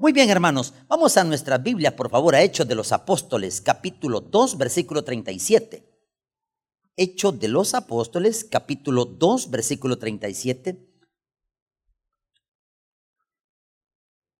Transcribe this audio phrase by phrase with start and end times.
[0.00, 4.22] Muy bien, hermanos, vamos a nuestra Biblia, por favor, a Hechos de los Apóstoles, capítulo
[4.22, 5.86] 2, versículo 37.
[6.96, 10.90] Hechos de los Apóstoles, capítulo 2, versículo 37.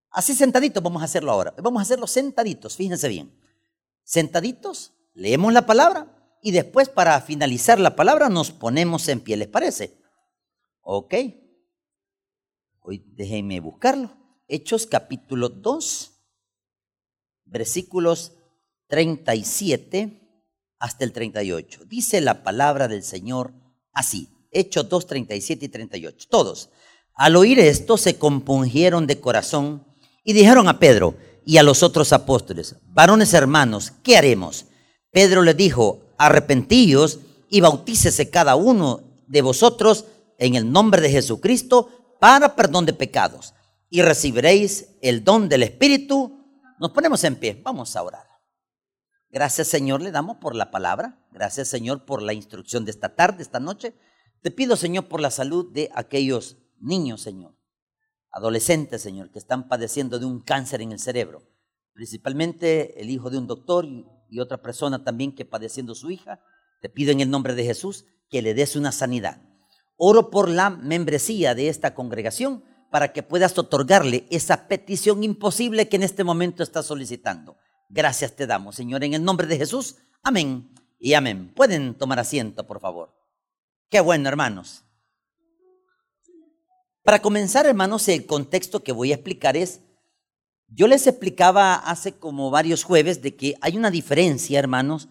[0.08, 1.54] Así sentaditos vamos a hacerlo ahora.
[1.62, 3.38] Vamos a hacerlo sentaditos, fíjense bien.
[4.02, 9.48] Sentaditos, leemos la palabra y después para finalizar la palabra nos ponemos en pie, ¿les
[9.48, 10.00] parece?
[10.80, 11.14] Ok.
[12.80, 14.19] Hoy déjenme buscarlo.
[14.52, 16.10] Hechos capítulo 2,
[17.44, 18.32] versículos
[18.88, 20.42] 37
[20.80, 21.84] hasta el 38.
[21.86, 23.52] Dice la palabra del Señor
[23.92, 24.28] así.
[24.50, 26.26] Hechos 2, 37 y 38.
[26.28, 26.70] Todos.
[27.14, 29.86] Al oír esto se compungieron de corazón
[30.24, 31.14] y dijeron a Pedro
[31.46, 34.64] y a los otros apóstoles, varones hermanos, ¿qué haremos?
[35.12, 40.06] Pedro les dijo, arrepentíos y bautícese cada uno de vosotros
[40.38, 43.54] en el nombre de Jesucristo para perdón de pecados
[43.90, 46.46] y recibiréis el don del Espíritu.
[46.78, 48.26] Nos ponemos en pie, vamos a orar.
[49.28, 51.22] Gracias Señor, le damos por la palabra.
[51.32, 53.94] Gracias Señor por la instrucción de esta tarde, esta noche.
[54.40, 57.60] Te pido Señor por la salud de aquellos niños, Señor
[58.32, 61.42] adolescentes, Señor, que están padeciendo de un cáncer en el cerebro,
[61.92, 66.40] principalmente el hijo de un doctor y, otra persona también que padeciendo su hija.
[66.80, 69.42] Te pido en el nombre de Jesús que le des una sanidad.
[69.96, 75.96] Oro por la membresía de esta congregación para que puedas otorgarle esa petición imposible que
[75.96, 77.56] en este momento está solicitando.
[77.88, 79.96] Gracias te damos, Señor, en el nombre de Jesús.
[80.22, 81.52] Amén y amén.
[81.54, 83.14] Pueden tomar asiento, por favor.
[83.88, 84.84] Qué bueno, hermanos.
[87.02, 89.80] Para comenzar, hermanos, el contexto que voy a explicar es,
[90.68, 95.08] yo les explicaba hace como varios jueves de que hay una diferencia, hermanos,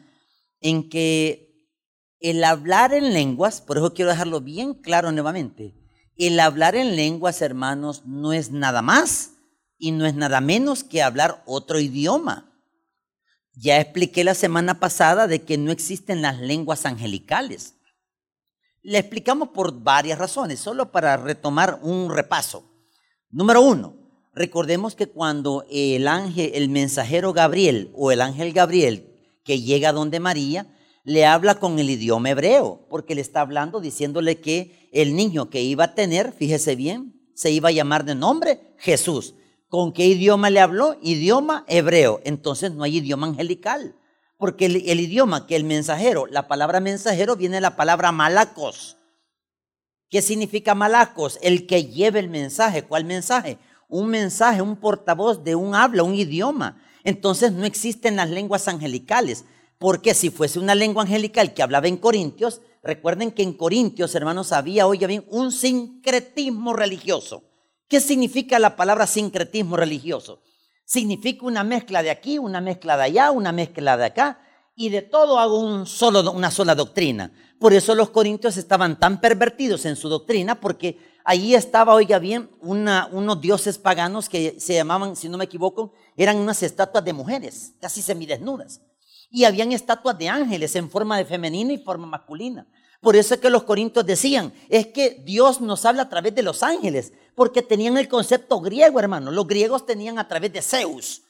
[0.61, 1.67] en que
[2.19, 5.78] el hablar en lenguas, por eso quiero dejarlo bien claro nuevamente,
[6.20, 9.31] el hablar en lenguas, hermanos, no es nada más
[9.78, 12.45] y no es nada menos que hablar otro idioma.
[13.53, 17.75] Ya expliqué la semana pasada de que no existen las lenguas angelicales.
[18.81, 22.63] Le explicamos por varias razones, solo para retomar un repaso.
[23.30, 23.96] Número uno,
[24.34, 29.06] recordemos que cuando el ángel, el mensajero Gabriel o el ángel Gabriel
[29.46, 30.68] que llega donde María,
[31.09, 35.59] le habla con el idioma hebreo, porque le está hablando diciéndole que el niño que
[35.59, 39.34] iba a tener, fíjese bien, se iba a llamar de nombre Jesús.
[39.69, 41.00] ¿Con qué idioma le habló?
[41.02, 42.22] Idioma hebreo.
[42.25, 43.96] Entonces no hay idioma angelical.
[44.38, 48.98] Porque el, idioma que el mensajero, la palabra mensajero viene de la palabra malacos.
[50.12, 51.40] ¿Qué significa malacos?
[51.42, 52.84] El que lleve el mensaje.
[52.84, 53.58] ¿Cuál mensaje?
[53.88, 56.80] Un mensaje, un portavoz de un habla, un idioma.
[57.03, 59.46] Entonces no existen las lenguas angelicales.
[59.79, 64.51] Porque si fuese una lengua angelical que hablaba en Corintios, recuerden que en Corintios, hermanos,
[64.51, 67.44] había, oiga bien, un sincretismo religioso.
[67.88, 70.44] ¿Qué significa la palabra sincretismo religioso?
[70.89, 74.41] significa una mezcla de aquí, una mezcla de allá, una mezcla de acá,
[74.75, 77.31] y de todo hago un solo, una sola doctrina.
[77.59, 82.50] Por eso los corintios estaban tan pervertidos en su doctrina, porque allí estaba, oiga bien,
[82.62, 87.73] unos dioses paganos que se llamaban, si no me equivoco, eran unas estatuas de mujeres,
[87.79, 88.81] casi semidesnudas.
[89.29, 92.67] Y habían estatuas de ángeles en forma de femenina y forma masculina.
[93.01, 96.44] Por eso es que los corintios decían, es que Dios nos habla a través de
[96.44, 99.31] los ángeles, porque tenían el concepto griego, hermano.
[99.31, 101.22] Los griegos tenían a través de Zeus.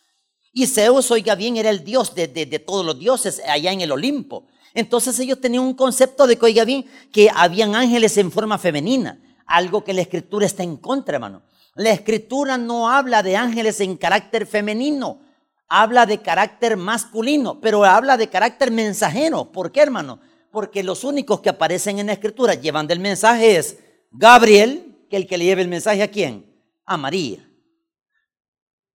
[0.52, 2.28] Y Zeus, oiga bien, era el dios de,
[2.66, 4.48] todos los dioses allá en el Olimpo.
[4.74, 9.22] Entonces ellos tenían un concepto de que, oiga bien, que habían ángeles en forma femenina.
[9.46, 11.44] Algo que la escritura está en contra, hermano.
[11.76, 15.22] La escritura no habla de ángeles en carácter femenino,
[15.70, 19.52] habla de carácter masculino, pero habla de carácter mensajero.
[19.52, 20.20] ¿Por qué, hermano?
[20.52, 23.78] Porque los únicos que aparecen en la escritura llevando el mensaje es
[24.12, 26.46] Gabriel, que el que le lleve el mensaje a quién?
[26.86, 27.48] A María.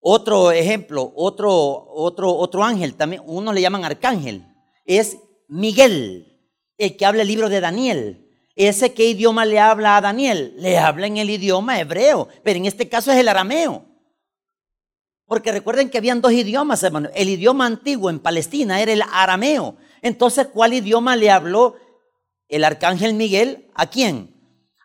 [0.00, 4.44] Otro ejemplo, otro, otro, otro ángel, también, uno le llaman arcángel,
[4.84, 5.16] es
[5.48, 8.20] Miguel, el que habla el libro de Daniel.
[8.56, 10.54] ¿Ese qué idioma le habla a Daniel?
[10.58, 13.93] Le habla en el idioma hebreo, pero en este caso es el arameo.
[15.26, 17.08] Porque recuerden que habían dos idiomas, hermano.
[17.14, 19.76] El idioma antiguo en Palestina era el arameo.
[20.02, 21.76] Entonces, ¿cuál idioma le habló
[22.48, 23.70] el arcángel Miguel?
[23.74, 24.34] ¿A quién?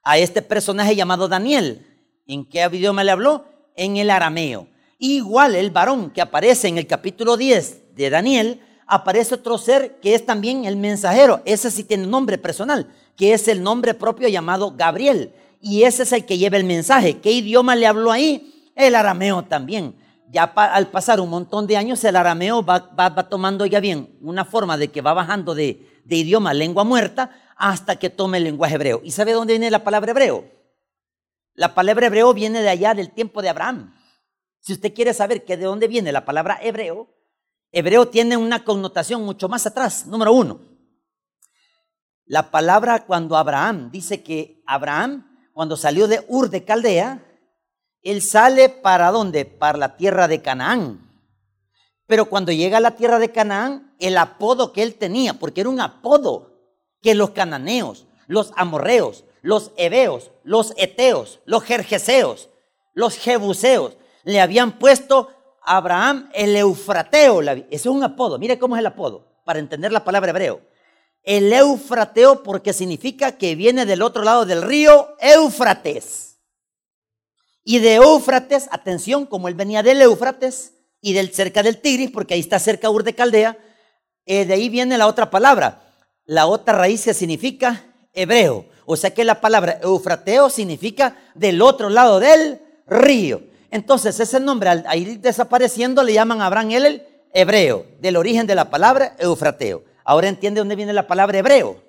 [0.03, 1.85] a este personaje llamado Daniel.
[2.25, 3.45] ¿En qué idioma le habló?
[3.75, 4.67] En el arameo.
[4.97, 10.15] Igual el varón que aparece en el capítulo 10 de Daniel, aparece otro ser que
[10.15, 11.41] es también el mensajero.
[11.45, 15.31] Ese sí tiene nombre personal, que es el nombre propio llamado Gabriel.
[15.61, 17.19] Y ese es el que lleva el mensaje.
[17.19, 18.71] ¿Qué idioma le habló ahí?
[18.75, 19.93] El arameo también.
[20.31, 24.77] Ya al pasar un montón de años, el arameo va, tomando ya bien una forma
[24.77, 29.01] de que va bajando de, de idioma lengua muerta hasta que tome el lenguaje hebreo.
[29.03, 30.45] ¿Y sabe dónde viene la palabra hebreo?
[31.55, 33.95] La palabra hebreo viene de allá del tiempo de Abraham.
[34.59, 37.09] Si usted quiere saber que de dónde viene la palabra hebreo,
[37.71, 40.05] hebreo tiene una connotación mucho más atrás.
[40.05, 40.61] Número uno,
[42.25, 47.25] la palabra cuando Abraham dice que Abraham, cuando salió de Ur de Caldea,
[48.03, 49.45] él sale para dónde?
[49.45, 51.09] Para la tierra de Canaán.
[52.07, 55.69] Pero cuando llega a la tierra de Canaán, el apodo que él tenía, porque era
[55.69, 56.49] un apodo
[57.01, 62.49] que los cananeos, los amorreos, los heveos, los eteos, los jerjeseos,
[62.93, 65.29] los jebuseos, le habían puesto
[65.63, 67.41] a Abraham el eufrateo.
[67.41, 68.39] Ese es un apodo.
[68.39, 70.61] Mire cómo es el apodo, para entender la palabra hebreo.
[71.23, 76.28] El eufrateo porque significa que viene del otro lado del río Éufrates.
[77.69, 82.33] Y de Éufrates, atención, como él venía del Éufrates y del cerca del Tigris, porque
[82.33, 83.59] ahí está cerca Ur de Caldea,
[84.25, 85.79] eh, de ahí viene la otra palabra.
[86.25, 88.65] La otra raíz que significa hebreo.
[88.87, 93.43] O sea que la palabra eufrateo significa del otro lado del río.
[93.69, 98.55] Entonces, ese nombre, al ir desapareciendo, le llaman a Abraham el hebreo, del origen de
[98.55, 99.83] la palabra eufrateo.
[100.03, 101.83] Ahora entiende dónde viene la palabra hebreo.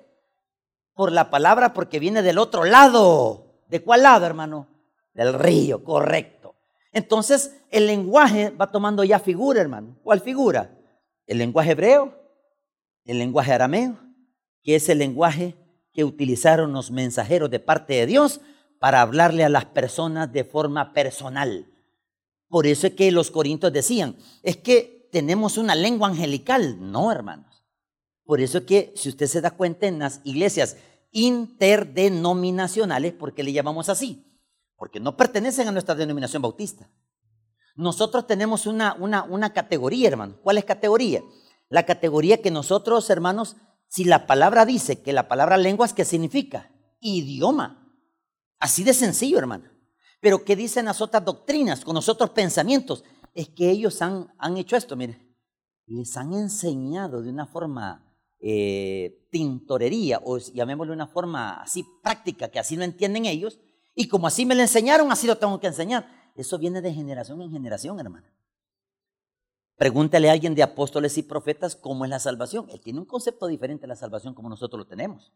[0.93, 3.47] Por la palabra, porque viene del otro lado.
[3.67, 4.67] ¿De cuál lado, hermano?
[5.13, 6.55] Del río, correcto.
[6.91, 9.97] Entonces, el lenguaje va tomando ya figura, hermano.
[10.03, 10.77] ¿Cuál figura?
[11.25, 12.17] El lenguaje hebreo,
[13.05, 13.97] el lenguaje arameo,
[14.63, 15.55] que es el lenguaje
[15.93, 18.41] que utilizaron los mensajeros de parte de Dios
[18.79, 21.67] para hablarle a las personas de forma personal.
[22.47, 26.91] Por eso es que los corintios decían, es que tenemos una lengua angelical.
[26.91, 27.63] No, hermanos.
[28.25, 30.77] Por eso es que, si usted se da cuenta, en las iglesias
[31.11, 34.25] interdenominacionales, ¿por qué le llamamos así?
[34.81, 36.89] Porque no pertenecen a nuestra denominación bautista.
[37.75, 40.39] Nosotros tenemos una, una, una categoría, hermano.
[40.41, 41.21] ¿Cuál es categoría?
[41.69, 43.57] La categoría que nosotros, hermanos,
[43.87, 46.71] si la palabra dice que la palabra lenguas, ¿qué significa?
[46.99, 47.95] Idioma.
[48.57, 49.69] Así de sencillo, hermano.
[50.19, 53.03] Pero ¿qué dicen las otras doctrinas con los otros pensamientos?
[53.35, 55.21] Es que ellos han, han hecho esto, mire.
[55.85, 62.57] Les han enseñado de una forma eh, tintorería, o llamémosle una forma así práctica, que
[62.57, 63.59] así lo entienden ellos,
[64.01, 66.31] y como así me lo enseñaron, así lo tengo que enseñar.
[66.35, 68.25] Eso viene de generación en generación, hermano.
[69.75, 72.67] Pregúntale a alguien de apóstoles y profetas cómo es la salvación.
[72.71, 75.31] Él tiene un concepto diferente de la salvación como nosotros lo tenemos.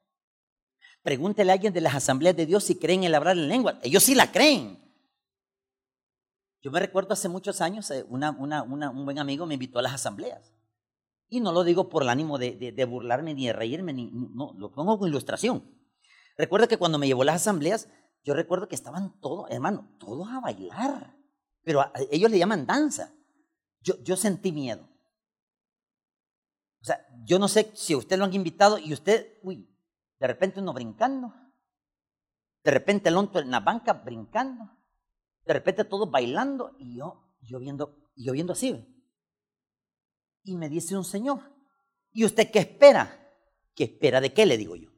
[1.04, 3.80] Pregúntele a alguien de las asambleas de Dios si creen en el hablar en lengua.
[3.84, 4.84] Ellos sí la creen.
[6.64, 10.56] Yo me recuerdo hace muchos años, eh, un buen amigo me invitó a las asambleas.
[11.30, 14.72] Y no lo digo por el ánimo de, burlarme ni de reírme, ni, no, lo
[14.72, 15.64] pongo con ilustración.
[16.36, 17.88] Recuerdo que cuando me llevó a las asambleas,
[18.26, 21.16] yo recuerdo que estaban todos, hermano, todos a bailar.
[21.62, 23.14] Pero ellos le llaman danza.
[23.82, 24.90] Yo, yo sentí miedo.
[26.82, 29.72] O sea, yo no sé si usted lo han invitado y usted, uy,
[30.20, 31.36] de repente uno brincando.
[32.64, 34.72] De repente el otro en la banca brincando.
[35.44, 39.04] De repente todos bailando y yo, yo viendo, yo viendo así.
[40.42, 41.42] Y me dice un señor,
[42.12, 43.22] ¿y usted qué espera?
[43.76, 44.48] ¿Qué espera de qué?
[44.48, 44.95] Le digo yo.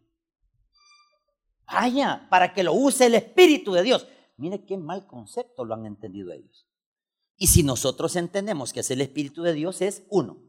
[1.68, 4.08] Vaya, para que lo use el Espíritu de Dios.
[4.38, 6.68] Mire qué mal concepto lo han entendido ellos.
[7.36, 10.42] Y si nosotros entendemos que es el Espíritu de Dios, es uno.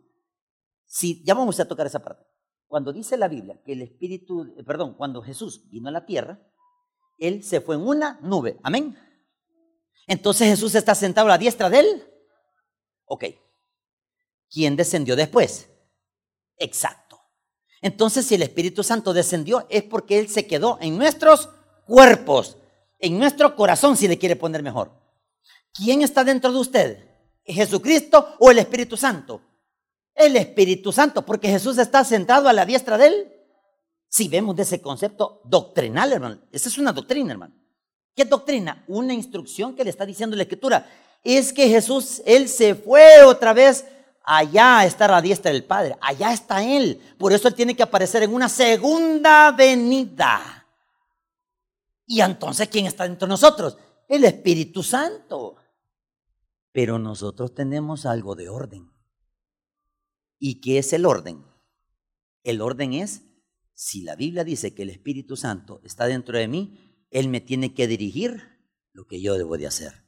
[0.86, 2.24] Si, ya vamos a tocar esa parte.
[2.66, 6.40] Cuando dice la Biblia que el Espíritu, eh, perdón, cuando Jesús vino a la tierra,
[7.18, 8.58] Él se fue en una nube.
[8.62, 8.96] Amén.
[10.06, 12.04] Entonces Jesús está sentado a la diestra de Él.
[13.04, 13.24] Ok.
[14.50, 15.70] ¿Quién descendió después?
[16.56, 17.07] Exacto.
[17.80, 21.48] Entonces, si el Espíritu Santo descendió, es porque Él se quedó en nuestros
[21.86, 22.56] cuerpos,
[22.98, 24.90] en nuestro corazón, si le quiere poner mejor.
[25.72, 27.08] ¿Quién está dentro de usted?
[27.44, 29.40] ¿Jesucristo o el Espíritu Santo?
[30.14, 33.32] El Espíritu Santo, porque Jesús está sentado a la diestra de Él.
[34.08, 37.54] Si vemos de ese concepto doctrinal, hermano, esa es una doctrina, hermano.
[38.16, 38.84] ¿Qué doctrina?
[38.88, 40.90] Una instrucción que le está diciendo la Escritura.
[41.22, 43.84] Es que Jesús, Él se fue otra vez
[44.30, 47.00] Allá está la diestra del Padre, allá está Él.
[47.16, 50.66] Por eso Él tiene que aparecer en una segunda venida.
[52.04, 53.78] Y entonces, ¿quién está dentro de nosotros?
[54.06, 55.56] El Espíritu Santo.
[56.72, 58.92] Pero nosotros tenemos algo de orden.
[60.38, 61.42] ¿Y qué es el orden?
[62.42, 63.22] El orden es,
[63.72, 67.72] si la Biblia dice que el Espíritu Santo está dentro de mí, Él me tiene
[67.72, 68.42] que dirigir
[68.92, 70.04] lo que yo debo de hacer,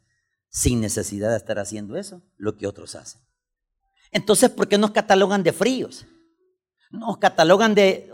[0.51, 3.30] sin necesidad de estar haciendo eso, lo que otros hacen.
[4.11, 6.07] Entonces, ¿por qué nos catalogan de fríos?
[6.91, 8.13] Nos catalogan de,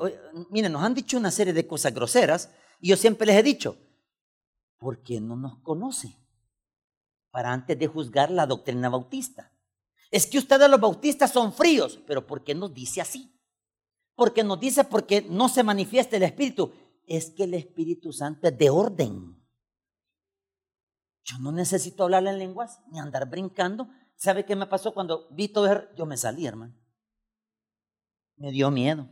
[0.50, 2.50] miren, nos han dicho una serie de cosas groseras
[2.80, 3.78] y yo siempre les he dicho,
[4.78, 6.18] ¿por qué no nos conoce?
[7.30, 9.52] Para antes de juzgar la doctrina bautista.
[10.10, 13.32] Es que ustedes los bautistas son fríos, pero ¿por qué nos dice así?
[14.14, 16.72] Porque nos dice porque no se manifiesta el Espíritu.
[17.06, 19.36] Es que el Espíritu Santo es de orden.
[21.24, 23.88] Yo no necesito hablar en lenguas ni andar brincando.
[24.16, 25.82] ¿Sabe qué me pasó cuando vi todo eso?
[25.94, 26.74] Yo me salí, hermano.
[28.36, 29.08] Me dio miedo.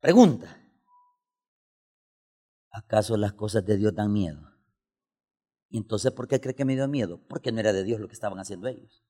[0.00, 0.62] Pregunta.
[2.70, 4.40] ¿Acaso las cosas de Dios dan miedo?
[5.68, 7.20] ¿Y entonces por qué cree que me dio miedo?
[7.28, 9.02] Porque no era de Dios lo que estaban haciendo ellos.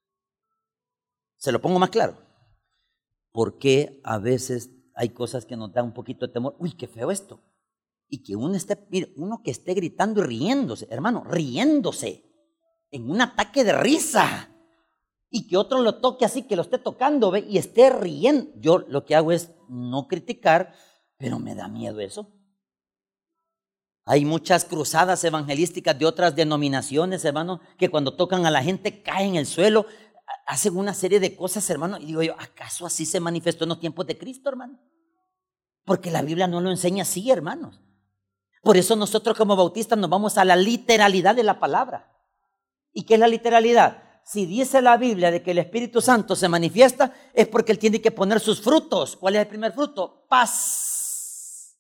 [1.37, 2.17] Se lo pongo más claro.
[3.33, 6.57] Porque a veces hay cosas que nos dan un poquito de temor.
[6.59, 7.43] Uy, qué feo esto.
[8.09, 8.79] Y que uno esté,
[9.17, 12.26] uno que esté gritando y riéndose, hermano, riéndose,
[12.97, 14.51] en un ataque de risa.
[15.31, 17.45] Y que otro lo toque así, que lo esté tocando, ¿ve?
[17.49, 18.53] Y esté riendo.
[18.57, 20.75] Yo lo que hago es no criticar,
[21.19, 22.33] pero me da miedo eso.
[24.05, 29.31] Hay muchas cruzadas evangelísticas de otras denominaciones, hermano, que cuando tocan a la gente caen
[29.31, 29.87] en el suelo,
[30.47, 31.99] hacen una serie de cosas, hermano.
[31.99, 34.79] Y digo yo, ¿acaso así se manifestó en los tiempos de Cristo, hermano?
[35.85, 37.81] Porque la Biblia no lo enseña así, hermanos.
[38.63, 42.16] Por eso nosotros como bautistas nos vamos a la literalidad de la palabra.
[42.97, 44.03] ¿Y qué es la literalidad?
[44.25, 48.01] Si dice la Biblia de que el Espíritu Santo se manifiesta, es porque Él tiene
[48.01, 49.19] que poner sus frutos.
[49.19, 50.25] ¿Cuál es el primer fruto?
[50.31, 51.77] Paz.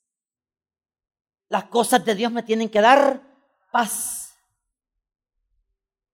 [1.48, 3.22] Las cosas de Dios me tienen que dar
[3.72, 4.34] paz.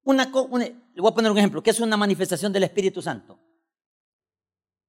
[0.04, 1.64] Una, le voy a poner un ejemplo.
[1.64, 3.40] ¿Qué es una manifestación del Espíritu Santo?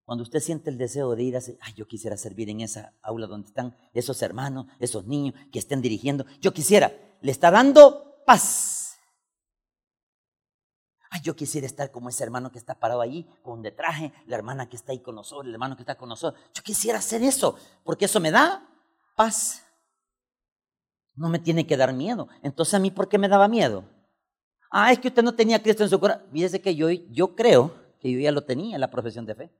[0.05, 3.25] Cuando usted siente el deseo de ir a, ay, yo quisiera servir en esa aula
[3.25, 8.82] donde están esos hermanos, esos niños que estén dirigiendo, yo quisiera, le está dando paz.
[11.23, 14.67] Yo quisiera estar como ese hermano que está parado allí con de traje, la hermana
[14.67, 16.43] que está ahí con nosotros, el hermano que está con nosotros.
[16.53, 18.67] Yo quisiera hacer eso, porque eso me da
[19.15, 19.65] paz.
[21.15, 22.27] No me tiene que dar miedo.
[22.41, 23.85] Entonces a mí, ¿por qué me daba miedo?
[24.69, 26.25] Ah, es que usted no tenía Cristo en su corazón.
[26.29, 29.51] Fíjese que yo, yo creo que yo ya lo tenía en la profesión de fe.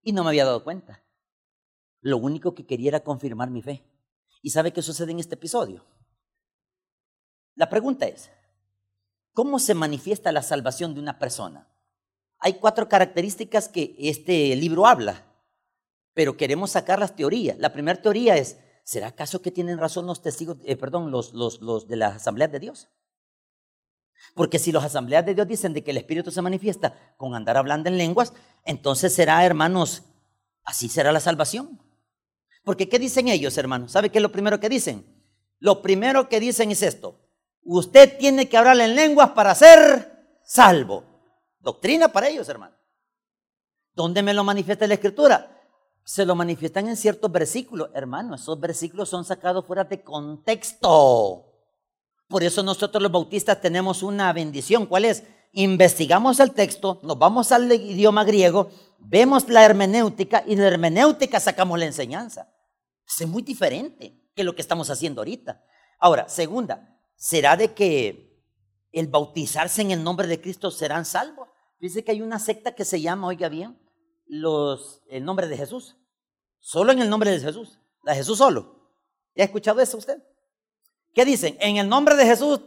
[0.00, 1.02] Y no me había dado cuenta.
[2.02, 3.82] Lo único que quería era confirmar mi fe.
[4.42, 5.84] ¿Y sabe qué sucede en este episodio?
[7.56, 8.30] La pregunta es,
[9.34, 11.68] ¿cómo se manifiesta la salvación de una persona?
[12.38, 15.26] Hay cuatro características que este libro habla,
[16.14, 17.58] pero queremos sacar las teorías.
[17.58, 21.60] La primera teoría es, ¿será acaso que tienen razón los testigos, eh, perdón, los, los,
[21.60, 22.88] los de la Asamblea de Dios?
[24.34, 27.56] Porque si las asambleas de Dios dicen de que el Espíritu se manifiesta con andar
[27.56, 28.32] hablando en lenguas,
[28.64, 30.02] entonces será, hermanos,
[30.64, 31.80] así será la salvación.
[32.64, 33.92] Porque ¿qué dicen ellos, hermanos?
[33.92, 35.04] ¿Sabe qué es lo primero que dicen?
[35.58, 37.23] Lo primero que dicen es esto.
[37.64, 41.04] Usted tiene que hablar en lenguas para ser salvo.
[41.60, 42.76] Doctrina para ellos, hermano.
[43.94, 45.50] ¿Dónde me lo manifiesta la Escritura?
[46.04, 47.88] Se lo manifiestan en ciertos versículos.
[47.94, 51.46] Hermano, esos versículos son sacados fuera de contexto.
[52.28, 54.86] Por eso nosotros los bautistas tenemos una bendición.
[54.86, 55.24] ¿Cuál es?
[55.52, 61.78] Investigamos el texto, nos vamos al idioma griego, vemos la hermenéutica y la hermenéutica sacamos
[61.78, 62.52] la enseñanza.
[63.06, 65.62] Es muy diferente que lo que estamos haciendo ahorita.
[66.00, 68.42] Ahora, segunda, ¿será de que
[68.92, 71.48] el bautizarse en el nombre de Cristo serán salvos?
[71.80, 73.78] Dice que hay una secta que se llama, oiga bien,
[74.26, 75.96] los, el nombre de Jesús.
[76.58, 77.78] Solo en el nombre de Jesús.
[78.04, 78.90] De Jesús solo.
[79.34, 80.22] ¿Ya ha escuchado eso usted?
[81.12, 81.56] ¿Qué dicen?
[81.60, 82.60] En el nombre de Jesús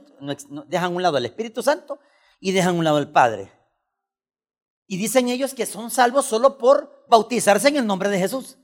[0.68, 2.00] dejan un lado el Espíritu Santo
[2.40, 3.52] y dejan un lado el Padre.
[4.86, 8.58] Y dicen ellos que son salvos solo por bautizarse en el nombre de Jesús.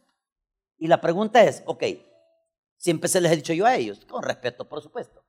[0.78, 1.84] Y la pregunta es, ok,
[2.78, 5.23] siempre se les he dicho yo a ellos, con respeto, por supuesto.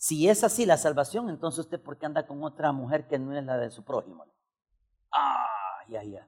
[0.00, 3.36] Si es así la salvación, entonces usted por qué anda con otra mujer que no
[3.36, 4.24] es la de su prójimo.
[5.12, 6.26] Ah, ya, ya.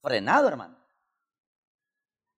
[0.00, 0.78] Frenado, hermano.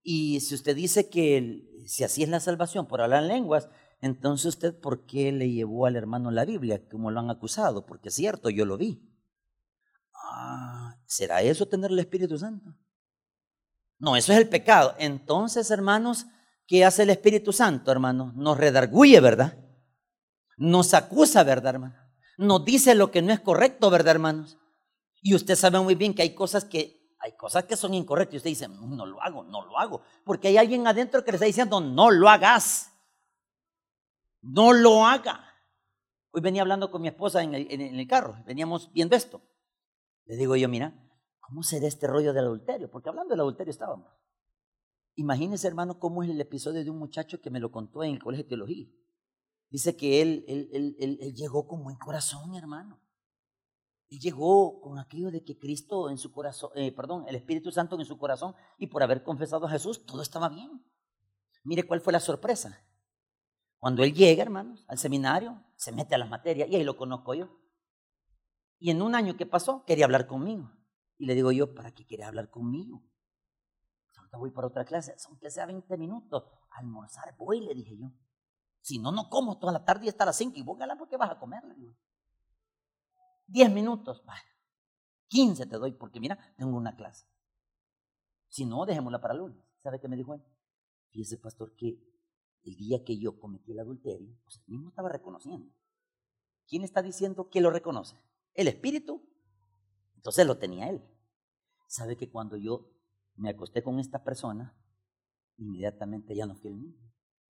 [0.02, 3.68] Y si usted dice que si así es la salvación por hablar en lenguas,
[4.00, 7.86] entonces usted, ¿por qué le llevó al hermano la Biblia como lo han acusado?
[7.86, 9.00] Porque es cierto, yo lo vi.
[10.14, 12.74] Ah, ¿será eso tener el Espíritu Santo?
[14.00, 14.96] No, eso es el pecado.
[14.98, 16.26] Entonces, hermanos,
[16.66, 18.32] ¿qué hace el Espíritu Santo, hermano?
[18.34, 19.67] Nos redarguye, ¿verdad?
[20.58, 21.94] Nos acusa, ¿verdad, hermano?
[22.36, 24.58] Nos dice lo que no es correcto, ¿verdad, hermanos?
[25.22, 28.36] Y usted sabe muy bien que hay cosas que hay cosas que son incorrectas y
[28.38, 31.46] usted dice, no lo hago, no lo hago, porque hay alguien adentro que le está
[31.46, 32.92] diciendo, no lo hagas.
[34.40, 35.44] No lo haga.
[36.30, 39.42] Hoy venía hablando con mi esposa en el, carro, veníamos viendo esto.
[40.26, 40.94] Le digo yo, mira,
[41.40, 42.90] ¿cómo será este rollo del adulterio?
[42.90, 44.12] Porque hablando del adulterio estábamos.
[45.16, 48.22] Imagínese, hermano, cómo es el episodio de un muchacho que me lo contó en el
[48.22, 48.86] colegio de teología.
[49.70, 53.00] Dice que él, él, él, llegó con buen corazón, hermano.
[54.08, 57.98] Él llegó con aquello de que Cristo en su corazón, eh, perdón, el Espíritu Santo
[57.98, 60.82] en su corazón y por haber confesado a Jesús, todo estaba bien.
[61.64, 62.82] Mire cuál fue la sorpresa.
[63.78, 67.34] Cuando él llega, hermanos, al seminario, se mete a las materias y ahí lo conozco
[67.34, 67.48] yo.
[68.78, 70.72] Y en un año que pasó, quería hablar conmigo.
[71.18, 73.04] Y le digo yo, ¿para qué quiere hablar conmigo?
[74.16, 78.08] Ahorita voy para otra clase, aunque sea 20 minutos, almorzar, voy, le dije yo.
[78.80, 81.30] Si no, no como toda la tarde y hasta las 5 y bógala porque vas
[81.30, 81.62] a comer.
[83.46, 84.42] 10 minutos, vaya.
[85.28, 87.26] 15 te doy porque mira, tengo una clase.
[88.48, 89.62] Si no, dejémosla para lunes.
[89.82, 90.42] ¿Sabe qué me dijo él?
[91.10, 91.98] Fíjese, pastor, que
[92.64, 95.72] el día que yo cometí el adulterio, pues él mismo estaba reconociendo.
[96.66, 98.16] ¿Quién está diciendo que lo reconoce?
[98.54, 99.22] El Espíritu.
[100.16, 101.02] Entonces lo tenía él.
[101.86, 102.90] ¿Sabe que cuando yo
[103.36, 104.76] me acosté con esta persona,
[105.56, 107.08] inmediatamente ya no fui el mismo?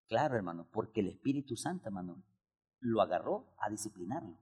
[0.08, 2.22] Claro, hermano, porque el Espíritu Santo, hermano,
[2.80, 4.38] lo agarró a disciplinarlo.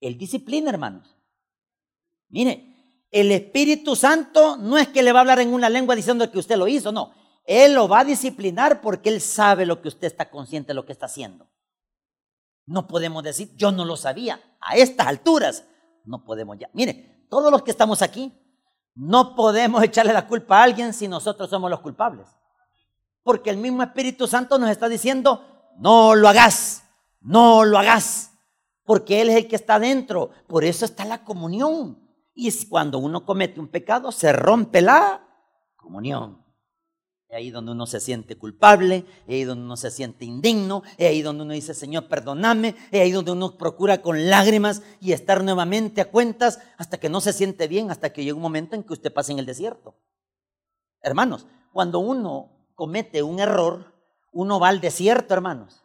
[0.00, 1.16] El disciplina, hermanos.
[2.28, 6.30] Mire, el Espíritu Santo no es que le va a hablar en una lengua diciendo
[6.30, 7.12] que usted lo hizo, no.
[7.44, 10.86] Él lo va a disciplinar porque Él sabe lo que usted está consciente de lo
[10.86, 11.48] que está haciendo.
[12.66, 14.40] No podemos decir, yo no lo sabía.
[14.60, 15.66] A estas alturas,
[16.04, 16.70] no podemos ya.
[16.72, 18.32] Mire, todos los que estamos aquí,
[18.94, 22.26] no podemos echarle la culpa a alguien si nosotros somos los culpables.
[23.24, 25.44] Porque el mismo Espíritu Santo nos está diciendo,
[25.78, 26.84] no lo hagas,
[27.20, 28.32] no lo hagas.
[28.84, 30.30] Porque Él es el que está dentro.
[30.46, 31.98] Por eso está la comunión.
[32.34, 35.26] Y cuando uno comete un pecado, se rompe la
[35.76, 36.44] comunión.
[37.28, 41.08] Es ahí donde uno se siente culpable, es ahí donde uno se siente indigno, es
[41.08, 45.42] ahí donde uno dice, Señor, perdóname, es ahí donde uno procura con lágrimas y estar
[45.42, 48.82] nuevamente a cuentas hasta que no se siente bien, hasta que llegue un momento en
[48.82, 49.96] que usted pase en el desierto.
[51.00, 53.94] Hermanos, cuando uno comete un error,
[54.32, 55.84] uno va al desierto, hermanos.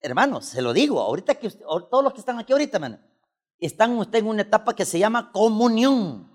[0.00, 2.78] Hermanos, se lo digo, ahorita que todos los que están aquí ahorita,
[3.58, 6.30] están usted en una etapa que se llama comunión.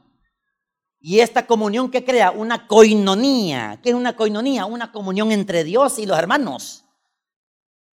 [1.00, 3.80] Y esta comunión que crea una coinonía.
[3.82, 4.66] ¿Qué es una coinonía?
[4.66, 6.84] Una comunión entre Dios y los hermanos.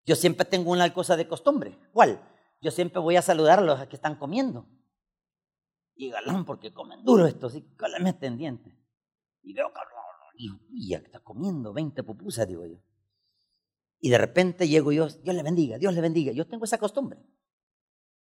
[0.05, 1.77] Yo siempre tengo una cosa de costumbre.
[1.91, 2.19] ¿Cuál?
[2.61, 4.65] Yo siempre voy a saludar a los que están comiendo.
[5.95, 8.73] Y galán, porque comen duro estos, y que le meten dientes.
[9.43, 9.79] Y veo que
[10.37, 12.77] y ya está comiendo 20 pupusas, digo yo.
[13.99, 16.31] Y de repente llego yo, Dios le bendiga, Dios le bendiga.
[16.31, 17.25] Yo tengo esa costumbre.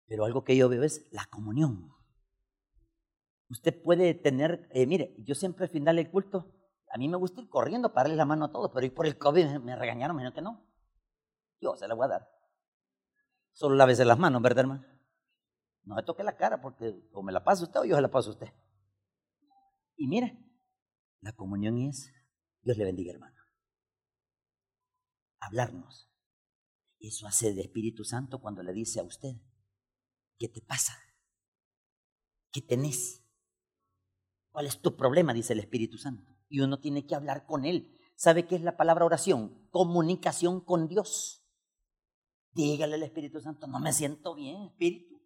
[0.06, 1.92] Pero algo que yo veo es la comunión.
[3.50, 6.53] Usted puede tener, eh, mire, yo siempre al final del culto,
[6.90, 9.18] a mí me gusta ir corriendo para darle la mano a todos, pero por el
[9.18, 10.66] COVID me regañaron, me dijeron que no.
[11.60, 12.29] Yo se la voy a dar.
[13.51, 14.86] Solo lávese las manos, ¿verdad, hermano?
[15.83, 18.12] No me toque la cara porque o me la pasa usted o yo se la
[18.12, 18.53] paso a usted.
[19.96, 20.47] Y mire,
[21.22, 22.12] la comunión es,
[22.62, 23.38] Dios le bendiga, hermano.
[25.40, 26.10] Hablarnos.
[27.00, 29.36] Eso hace de Espíritu Santo cuando le dice a usted,
[30.38, 30.98] ¿Qué te pasa?
[32.51, 33.24] ¿Qué tenés?
[34.51, 35.34] ¿Cuál es tu problema?
[35.34, 36.32] Dice el Espíritu Santo.
[36.48, 37.94] Y uno tiene que hablar con Él.
[38.16, 39.68] ¿Sabe qué es la palabra oración?
[39.72, 41.44] Comunicación con Dios.
[42.51, 45.22] Dígale al Espíritu Santo, no me siento bien, Espíritu.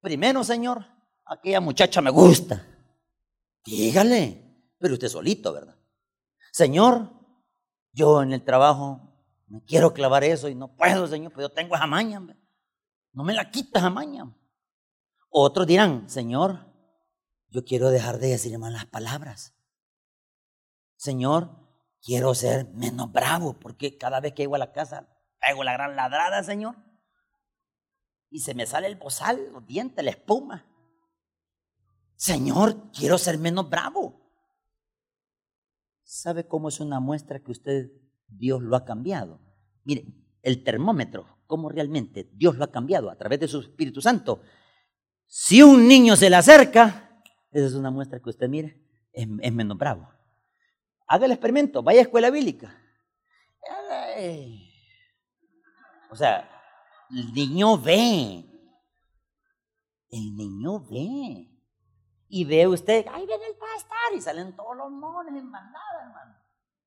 [0.00, 0.84] Primero, Señor,
[1.24, 2.66] aquella muchacha me gusta.
[3.64, 4.49] Dígale,
[4.80, 5.76] pero usted solito, ¿verdad?
[6.50, 7.12] Señor,
[7.92, 9.00] yo en el trabajo
[9.46, 12.20] me quiero clavar eso y no puedo, Señor, pero yo tengo esa maña.
[13.12, 14.34] No me la quitas a maña.
[15.28, 16.66] Otros dirán, Señor,
[17.48, 19.54] yo quiero dejar de decir malas palabras.
[20.96, 21.50] Señor,
[22.00, 25.08] quiero ser menos bravo, porque cada vez que llego a la casa
[25.40, 26.76] pego la gran ladrada, Señor.
[28.30, 30.66] Y se me sale el bozal, los dientes, la espuma.
[32.14, 34.29] Señor, quiero ser menos bravo.
[36.10, 37.92] ¿Sabe cómo es una muestra que usted,
[38.26, 39.40] Dios lo ha cambiado?
[39.84, 40.06] Mire,
[40.42, 44.42] el termómetro cómo realmente Dios lo ha cambiado a través de su Espíritu Santo.
[45.24, 49.78] Si un niño se le acerca, esa es una muestra que usted mire, es, menos
[49.78, 50.12] bravo.
[51.06, 52.76] Haga el experimento, vaya a escuela bíblica.
[56.10, 56.50] O sea,
[57.10, 58.44] el niño ve.
[60.08, 61.59] El niño ve.
[62.32, 66.36] Y ve usted, ahí viene el pastor, y salen todos los monos en mandada, hermano.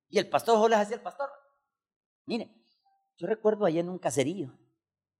[0.08, 1.30] Y el pastor le hacia el pastor.
[2.26, 2.50] Mire,
[3.18, 4.58] yo recuerdo allá en un caserío,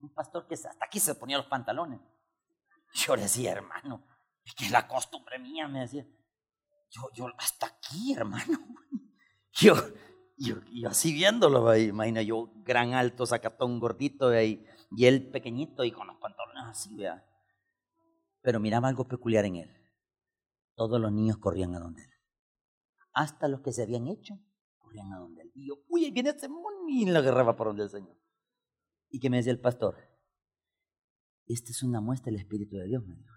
[0.00, 2.00] un pastor que hasta aquí se ponía los pantalones.
[2.94, 4.02] Yo le decía, hermano,
[4.44, 6.06] es que es la costumbre mía, me decía.
[6.88, 8.58] Yo, yo, hasta aquí, hermano.
[9.56, 9.76] Yo,
[10.36, 16.08] yo así viéndolo, imagina yo, gran alto, sacatón, gordito, y, y él pequeñito y con
[16.08, 17.24] los pantalones así, vea.
[18.42, 19.83] Pero miraba algo peculiar en él.
[20.74, 22.10] Todos los niños corrían a donde él.
[23.12, 24.34] Hasta los que se habían hecho,
[24.78, 25.52] corrían a donde él.
[25.54, 26.48] Y yo, uy, ahí viene ese
[26.88, 28.16] y la agarraba por donde el Señor.
[29.10, 29.96] ¿Y que me decía el pastor?
[31.46, 33.34] Esta es una muestra del Espíritu de Dios, me dijo.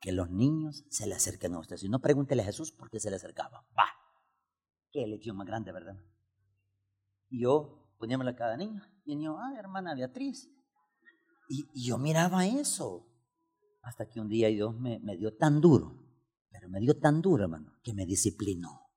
[0.00, 1.76] Que los niños se le acerquen a usted.
[1.76, 3.66] Si no, pregúntele a Jesús por qué se le acercaba.
[3.74, 3.92] ¡Bah!
[4.92, 5.96] Qué elección más grande, ¿verdad?
[7.28, 8.82] Y yo poníamos a cada niño.
[9.04, 10.50] Y el niño, ah, hermana Beatriz.
[11.48, 13.08] Y, yo miraba eso.
[13.82, 16.05] Hasta que un día Dios me, me dio tan duro,
[16.56, 18.88] pero me dio tan duro, hermano, que me disciplinó.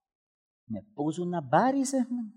[0.67, 2.31] Me puso unas varices, hermano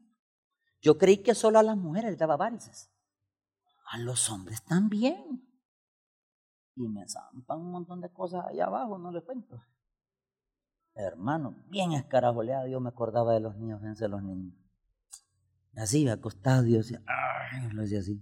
[0.81, 2.91] Yo creí que solo a las mujeres les daba varices.
[3.93, 5.47] A los hombres también.
[6.75, 9.63] Y me zampan un montón de cosas allá abajo, no les cuento.
[10.95, 14.55] Hermano, bien escarajoleado, yo me acordaba de los niños, fíjense los niños.
[15.77, 17.05] Así, acostado, Dios decía,
[17.73, 18.21] lo decía así.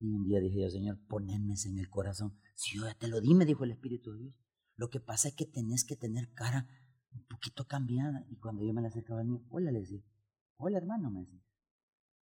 [0.00, 2.36] Y un día dije yo, Señor, ponedme en el corazón.
[2.56, 4.43] Si yo ya te lo di, me dijo el Espíritu de Dios.
[4.76, 6.68] Lo que pasa es que tenés que tener cara
[7.12, 8.24] un poquito cambiada.
[8.28, 10.02] Y cuando yo me le acercaba al niño, hola, le decía,
[10.56, 11.42] hola hermano, me decía.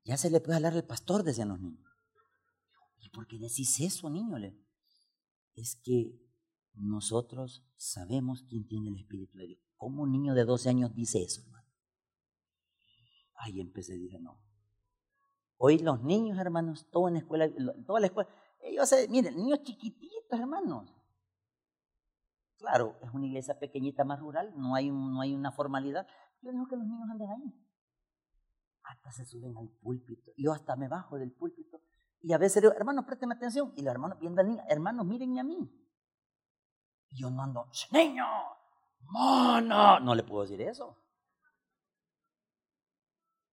[0.03, 1.83] Ya se le puede hablar al pastor, decían los niños.
[2.99, 4.37] ¿Y por qué decís eso, niño?
[5.55, 6.19] Es que
[6.73, 9.61] nosotros sabemos quién tiene el Espíritu de Dios.
[9.77, 11.67] ¿Cómo un niño de 12 años dice eso, hermano?
[13.35, 14.41] Ahí empecé, dije, no.
[15.57, 17.49] Hoy los niños, hermanos, todo en la escuela,
[17.85, 18.29] toda la escuela,
[18.61, 20.93] ellos, miren, niños chiquititos, hermanos.
[22.65, 26.07] Claro, es una iglesia pequeñita más rural, no hay, no hay una formalidad.
[26.41, 27.53] Yo dejo que los niños anden ahí.
[28.81, 30.31] Hasta se suben al púlpito.
[30.35, 31.79] Yo hasta me bajo del púlpito.
[32.21, 33.71] Y a veces digo, hermanos, présteme atención.
[33.75, 35.59] Y los hermanos viendo al niño, hermanos, mírenme a mí.
[37.11, 38.25] Y yo no ando, niño,
[39.01, 39.99] mono.
[39.99, 40.97] No le puedo decir eso.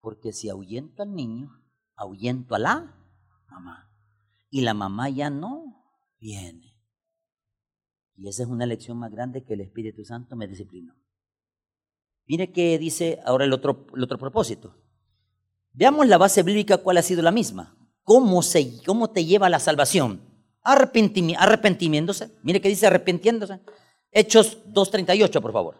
[0.00, 1.50] Porque si ahuyento al niño,
[1.96, 2.96] ahuyento a la
[3.50, 3.92] mamá.
[4.48, 5.84] Y la mamá ya no
[6.18, 6.71] viene.
[8.16, 10.94] Y esa es una lección más grande que el Espíritu Santo me disciplinó.
[12.26, 14.74] Mire que dice ahora el otro, otro propósito.
[15.72, 17.76] Veamos la base bíblica cuál ha sido la misma.
[18.02, 20.32] ¿Cómo, se, cómo te lleva a la salvación?
[20.64, 22.30] arrepentimiéndose.
[22.42, 23.60] Mire que dice arrepintiéndose.
[24.12, 25.76] Hechos 2.38, por favor.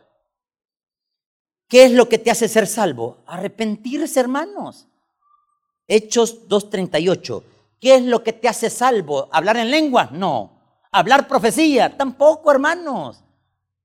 [1.68, 3.22] ¿Qué es lo que te hace ser salvo?
[3.26, 4.88] Arrepentirse, hermanos.
[5.86, 7.42] Hechos 2.38.
[7.80, 9.28] ¿Qué es lo que te hace salvo?
[9.32, 10.10] ¿Hablar en lengua?
[10.12, 10.61] No.
[10.92, 11.96] ¿Hablar profecía?
[11.96, 13.24] Tampoco, hermanos.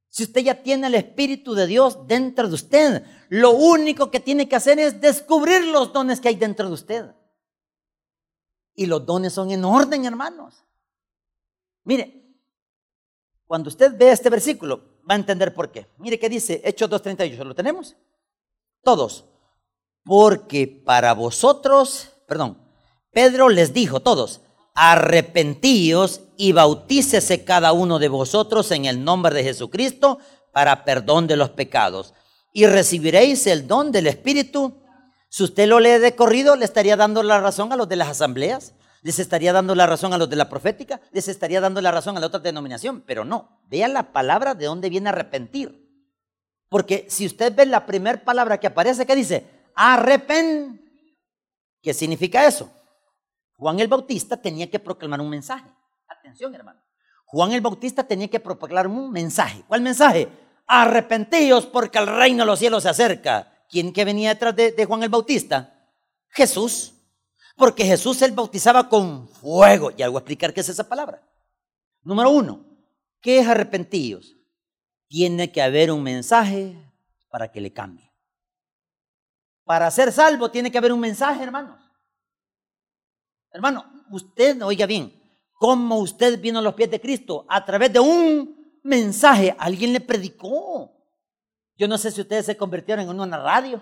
[0.10, 4.48] Si usted ya tiene el Espíritu de Dios dentro de usted, lo único que tiene
[4.48, 7.16] que hacer es descubrir los dones que hay dentro de usted.
[8.76, 10.64] Y los dones son en orden, hermanos.
[11.84, 12.36] Mire,
[13.46, 15.88] cuando usted ve este versículo, va a entender por qué.
[15.98, 17.96] Mire qué dice Hechos 2.38, ¿lo tenemos?
[18.84, 19.26] Todos.
[20.04, 22.58] Porque para vosotros, perdón,
[23.12, 24.42] Pedro les dijo, todos,
[24.80, 30.20] arrepentíos y bautícese cada uno de vosotros en el nombre de Jesucristo
[30.54, 32.14] para perdón de los pecados.
[32.54, 34.78] Y recibiréis el don del Espíritu.
[35.30, 38.10] Si usted lo lee de corrido, le estaría dando la razón a los de las
[38.10, 41.92] asambleas les estaría dando la razón a los de la profética, les estaría dando la
[41.92, 45.88] razón a la otra denominación, pero no, vean la palabra de dónde viene arrepentir.
[46.68, 49.46] Porque si usted ve la primera palabra que aparece, ¿qué dice?
[49.76, 50.82] Arrepen.
[51.82, 52.70] ¿Qué significa eso?
[53.58, 55.68] Juan el Bautista tenía que proclamar un mensaje.
[56.08, 56.80] Atención, hermano.
[57.26, 59.64] Juan el Bautista tenía que proclamar un mensaje.
[59.68, 60.30] ¿Cuál mensaje?
[60.68, 63.66] Arrepentíos porque el reino de los cielos se acerca.
[63.68, 65.92] ¿Quién que venía detrás de, Juan el Bautista?
[66.30, 66.94] Jesús.
[67.58, 69.92] Porque Jesús él bautizaba con fuego.
[69.98, 71.22] Y algo a explicar qué es esa palabra.
[72.04, 72.64] Número uno,
[73.20, 74.36] ¿qué es arrepentidos?
[75.08, 76.78] Tiene que haber un mensaje
[77.30, 78.14] para que le cambie.
[79.66, 81.87] Para ser salvo tiene que haber un mensaje, hermanos.
[83.58, 85.12] Hermano, usted, oiga bien,
[85.54, 87.46] ¿cómo usted vino a los pies de Cristo?
[87.50, 89.56] A través de un mensaje.
[89.58, 90.92] Alguien le predicó.
[91.76, 93.82] Yo no sé si ustedes se convirtieron en una radio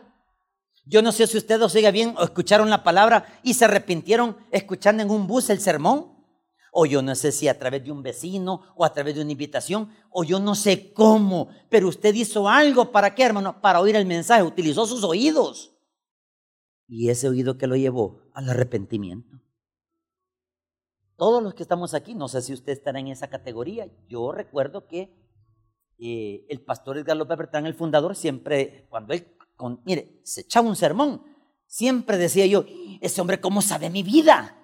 [0.88, 5.02] yo no sé si ustedes oiga bien o escucharon la palabra y se arrepintieron escuchando
[5.02, 6.14] en un bus el sermón.
[6.72, 9.32] O yo no sé si a través de un vecino o a través de una
[9.32, 13.96] invitación, o yo no sé cómo, pero usted hizo algo para qué, hermano, para oír
[13.96, 15.72] el mensaje, utilizó sus oídos.
[16.86, 19.40] Y ese oído que lo llevó al arrepentimiento.
[21.18, 23.90] Todos los que estamos aquí, no sé si usted estará en esa categoría.
[24.08, 25.14] Yo recuerdo que
[25.98, 29.36] eh, el pastor Edgar López Bertrán, el fundador, siempre, cuando él
[29.86, 31.24] mire, se echaba un sermón.
[31.68, 32.66] Siempre decía yo,
[33.02, 34.62] ese hombre cómo sabe mi vida.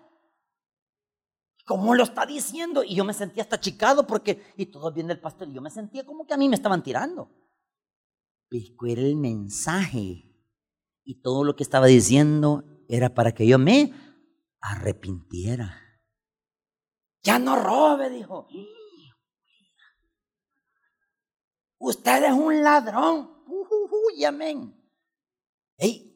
[1.66, 2.84] ¿Cómo lo está diciendo?
[2.84, 6.06] Y yo me sentía hasta chicado porque, y todo viene el pastor, yo me sentía
[6.06, 7.30] como que a mí me estaban tirando.
[8.50, 10.26] Pero era el mensaje.
[11.04, 13.94] Y todo lo que estaba diciendo era para que yo me
[14.60, 15.81] arrepintiera.
[17.24, 18.48] Ya no robe, dijo.
[21.78, 23.44] Usted es un ladrón.
[23.48, 24.82] Uy, amén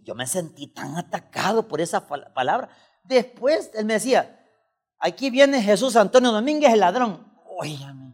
[0.06, 2.70] yo me sentí tan atacado por esa palabra.
[3.04, 4.48] Después él me decía,
[5.00, 7.34] aquí viene Jesús Antonio Domínguez, el ladrón.
[7.58, 8.14] Óyame,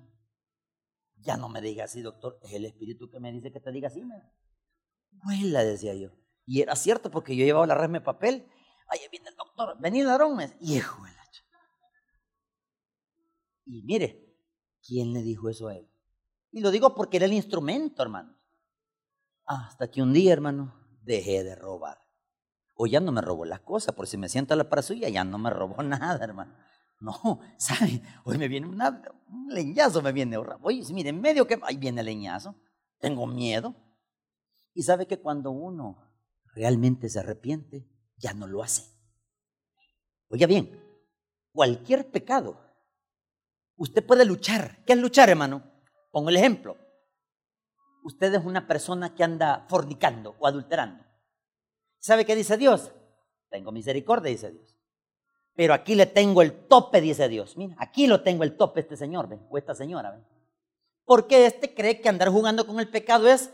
[1.18, 3.90] ya no me diga así, doctor, es el Espíritu que me dice que te diga
[3.90, 4.02] así.
[5.26, 6.12] Huela, decía yo.
[6.46, 8.48] Y era cierto porque yo llevaba la resma de papel.
[8.88, 10.36] Ahí viene el doctor, vení ladrón.
[10.38, 11.06] Me hijo
[13.66, 14.36] Y mire,
[14.86, 15.88] ¿quién le dijo eso a él?
[16.52, 18.36] Y lo digo porque era el instrumento, hermano.
[19.46, 22.00] Hasta que un día, hermano, dejé de robar.
[22.76, 25.10] O ya no me robó las cosas, por si me siento a la para suya,
[25.10, 26.56] ya no me robó nada, hermano.
[27.00, 28.02] No, ¿sabe?
[28.24, 28.80] Hoy me viene un
[29.50, 30.38] leñazo, me viene.
[30.38, 32.56] Oye, mire, en medio que ahí viene el leñazo.
[33.00, 33.76] Tengo miedo.
[34.74, 35.98] Y sabe que cuando uno
[36.54, 38.84] realmente se arrepiente, ya no lo hace.
[40.30, 40.82] Oiga bien,
[41.52, 42.58] cualquier pecado,
[43.82, 44.78] usted puede luchar.
[44.86, 45.64] ¿Qué es luchar, hermano?
[46.12, 46.78] Pongo el ejemplo.
[48.04, 51.04] Usted es una persona que anda fornicando o adulterando.
[52.00, 52.92] ¿Sabe qué dice Dios?
[53.50, 54.76] Tengo misericordia, dice Dios.
[55.56, 57.58] Pero aquí le tengo el tope, dice Dios.
[57.58, 59.46] Mira, aquí lo tengo el tope este señor, ¿ven?
[59.50, 60.26] o esta señora.
[61.04, 63.52] Porque este cree que andar jugando con el pecado es,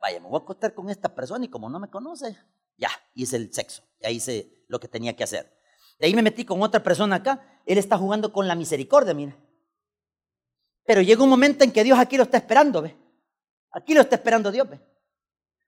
[0.00, 2.36] vaya, me voy a acostar con esta persona y como no me conoce,
[2.76, 5.52] ya, hice el sexo, ya hice lo que tenía que hacer.
[5.98, 9.36] De ahí me metí con otra persona acá, él está jugando con la misericordia, mira.
[10.84, 12.96] Pero llega un momento en que Dios aquí lo está esperando, ¿ve?
[13.70, 14.80] Aquí lo está esperando Dios, ¿ve?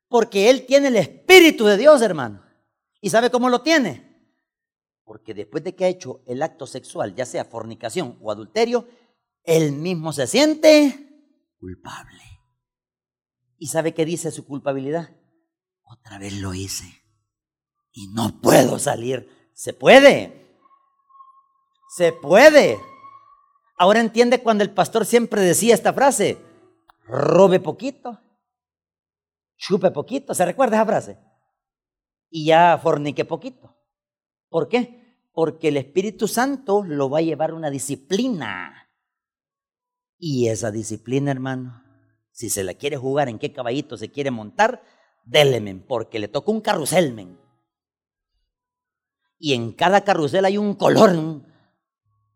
[0.08, 2.44] Porque él tiene el Espíritu de Dios, hermano.
[3.00, 4.06] ¿Y sabe cómo lo tiene?
[5.04, 8.88] Porque después de que ha hecho el acto sexual, ya sea fornicación o adulterio,
[9.42, 11.06] él mismo se siente
[11.58, 12.22] culpable.
[13.58, 15.10] ¿Y sabe qué dice su culpabilidad?
[15.82, 16.84] Otra vez lo hice
[17.92, 19.50] y no puedo salir.
[19.54, 20.46] Se puede.
[21.96, 22.78] Se puede.
[23.76, 26.38] Ahora entiende cuando el pastor siempre decía esta frase,
[27.04, 28.20] robe poquito,
[29.56, 31.18] chupe poquito, ¿se recuerda esa frase?
[32.30, 33.76] Y ya fornique poquito.
[34.48, 35.28] ¿Por qué?
[35.32, 38.90] Porque el Espíritu Santo lo va a llevar una disciplina.
[40.18, 41.82] Y esa disciplina, hermano,
[42.30, 44.82] si se la quiere jugar, en qué caballito se quiere montar,
[45.24, 47.38] déleme, porque le toca un carrusel, men.
[49.38, 51.42] Y en cada carrusel hay un color.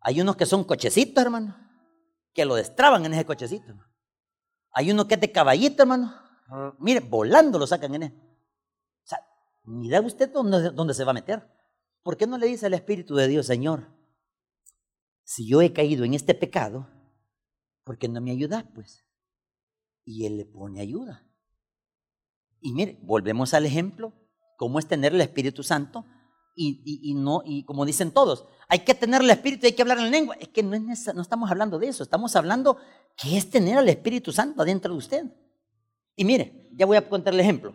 [0.01, 1.57] Hay unos que son cochecitos, hermano,
[2.33, 3.75] que lo destraban en ese cochecito.
[4.73, 6.15] Hay uno que es de caballito, hermano.
[6.79, 8.13] Mire, volando lo sacan en él.
[8.13, 9.19] O sea,
[9.65, 11.47] mira usted dónde, dónde se va a meter.
[12.03, 13.89] ¿Por qué no le dice al Espíritu de Dios, Señor,
[15.25, 16.89] si yo he caído en este pecado,
[17.85, 18.71] ¿por qué no me ayuda?
[18.75, 19.05] Pues.
[20.05, 21.27] Y él le pone ayuda.
[22.61, 24.13] Y mire, volvemos al ejemplo,
[24.57, 26.05] cómo es tener el Espíritu Santo
[26.55, 29.99] y, no, y como dicen todos, hay que tener el Espíritu y hay que hablar
[29.99, 30.37] en lengua.
[30.39, 32.77] Es que no, es, no estamos hablando de eso, estamos hablando
[33.17, 35.25] que es tener al Espíritu Santo adentro de usted.
[36.17, 37.75] Y mire, ya voy a contar el ejemplo.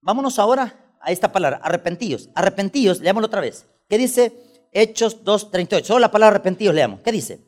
[0.00, 2.28] Vámonos ahora a esta palabra, arrepentidos.
[2.34, 3.66] Arrepentidos, leámoslo otra vez.
[3.88, 5.84] ¿Qué dice Hechos 2.38?
[5.84, 7.00] Solo la palabra arrepentidos leamos.
[7.00, 7.40] ¿Qué dice?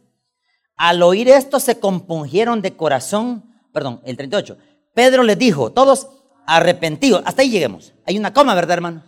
[0.77, 4.57] Al oír esto se compungieron de corazón, perdón, el 38.
[4.95, 6.09] Pedro les dijo, todos
[6.47, 7.23] arrepentidos.
[7.27, 7.93] Hasta ahí lleguemos.
[8.07, 9.05] Hay una coma, ¿verdad, hermano?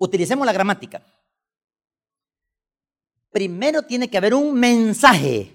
[0.00, 1.04] Utilicemos la gramática.
[3.30, 5.54] Primero tiene que haber un mensaje.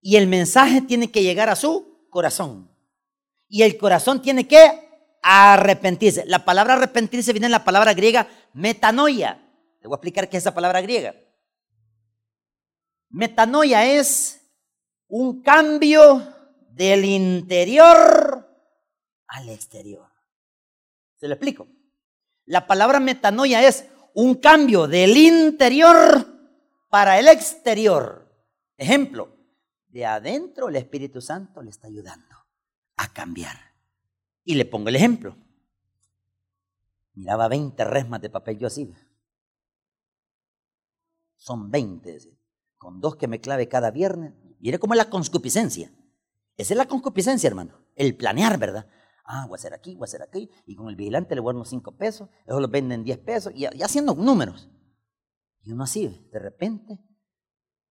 [0.00, 2.70] Y el mensaje tiene que llegar a su corazón.
[3.46, 6.24] Y el corazón tiene que arrepentirse.
[6.26, 9.34] La palabra arrepentirse viene en la palabra griega metanoia.
[9.82, 11.14] Le voy a explicar qué es esa palabra griega.
[13.10, 14.40] Metanoia es
[15.06, 16.34] un cambio
[16.70, 18.48] del interior
[19.26, 20.10] al exterior.
[21.16, 21.68] ¿Se lo explico?
[22.46, 26.26] La palabra metanoia es un cambio del interior
[26.90, 28.30] para el exterior.
[28.76, 29.36] Ejemplo,
[29.88, 32.36] de adentro el Espíritu Santo le está ayudando
[32.96, 33.56] a cambiar.
[34.44, 35.36] Y le pongo el ejemplo.
[37.14, 38.92] Miraba 20 resmas de papel yo así.
[41.36, 42.18] Son 20,
[42.76, 44.32] con dos que me clave cada viernes,
[44.64, 45.92] Mire cómo es la concupiscencia.
[46.56, 47.78] Esa es la concupiscencia, hermano.
[47.96, 48.88] El planear, ¿verdad?
[49.24, 50.50] Ah, voy a hacer aquí, voy a hacer aquí.
[50.66, 52.28] Y con el vigilante le unos 5 pesos.
[52.46, 53.52] Eso lo venden 10 pesos.
[53.54, 54.68] Y, y haciendo números.
[55.62, 56.98] Y uno así, de repente,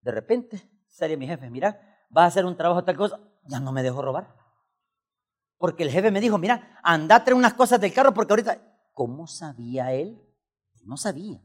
[0.01, 3.19] de repente, sale mi jefe, mira, vas a hacer un trabajo tal cosa.
[3.47, 4.35] Ya no me dejo robar.
[5.57, 8.69] Porque el jefe me dijo, mira, anda a traer unas cosas del carro porque ahorita...
[8.91, 10.21] ¿Cómo sabía él?
[10.83, 11.41] No sabía.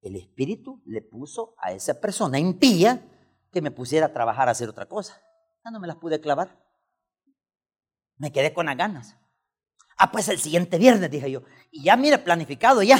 [0.00, 3.06] El Espíritu le puso a esa persona impía
[3.50, 5.20] que me pusiera a trabajar a hacer otra cosa.
[5.64, 6.56] Ya no me las pude clavar.
[8.18, 9.16] Me quedé con las ganas.
[9.96, 11.42] Ah, pues el siguiente viernes, dije yo.
[11.70, 12.98] Y ya, mire, planificado ya.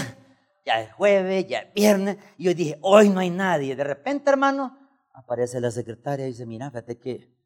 [0.65, 2.19] Ya es jueves, ya es viernes.
[2.37, 3.77] Y yo dije, hoy no hay nadie.
[3.77, 4.77] De repente, hermano,
[5.15, 7.39] aparece la secretaria y dice, mira, fíjate que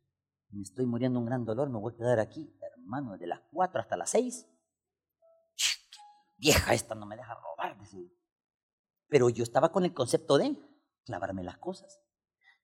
[0.51, 3.81] me estoy muriendo un gran dolor, me voy a quedar aquí, hermano, de las cuatro
[3.81, 4.47] hasta las seis.
[6.37, 7.77] Vieja esta no me deja robar.
[9.09, 10.57] Pero yo estaba con el concepto de
[11.05, 12.01] clavarme las cosas.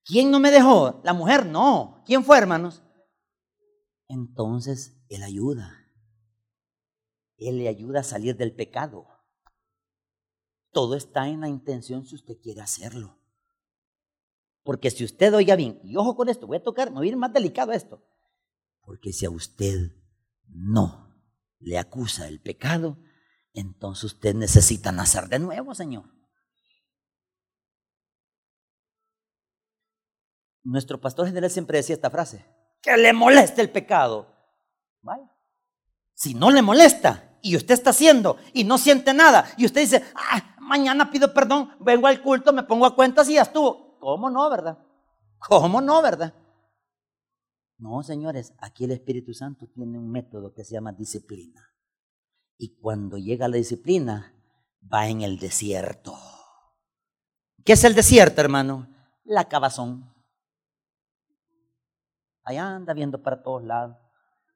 [0.05, 1.01] ¿Quién no me dejó?
[1.05, 2.03] La mujer, no.
[2.05, 2.83] ¿Quién fue, hermanos?
[4.09, 5.87] Entonces Él ayuda.
[7.37, 9.07] Él le ayuda a salir del pecado.
[10.73, 13.18] Todo está en la intención si usted quiere hacerlo.
[14.62, 17.11] Porque si usted oiga bien, y ojo con esto, voy a tocar, me voy a
[17.11, 18.05] ir más delicado esto.
[18.81, 19.92] Porque si a usted
[20.47, 21.14] no
[21.59, 22.99] le acusa el pecado,
[23.53, 26.05] entonces usted necesita nacer de nuevo, Señor.
[30.62, 32.44] Nuestro pastor general siempre decía esta frase,
[32.80, 34.26] que le moleste el pecado.
[35.02, 35.30] Vaya.
[36.14, 40.04] Si no le molesta y usted está haciendo y no siente nada y usted dice,
[40.14, 43.98] ah, mañana pido perdón, vengo al culto, me pongo a cuentas y ya estuvo.
[43.98, 44.78] ¿Cómo no, verdad?
[45.38, 46.34] ¿Cómo no, verdad?
[47.78, 51.72] No, señores, aquí el Espíritu Santo tiene un método que se llama disciplina.
[52.56, 54.34] Y cuando llega la disciplina,
[54.92, 56.16] va en el desierto.
[57.64, 58.88] ¿Qué es el desierto, hermano?
[59.24, 60.12] La cabazón.
[62.48, 63.98] Allá anda viendo para todos lados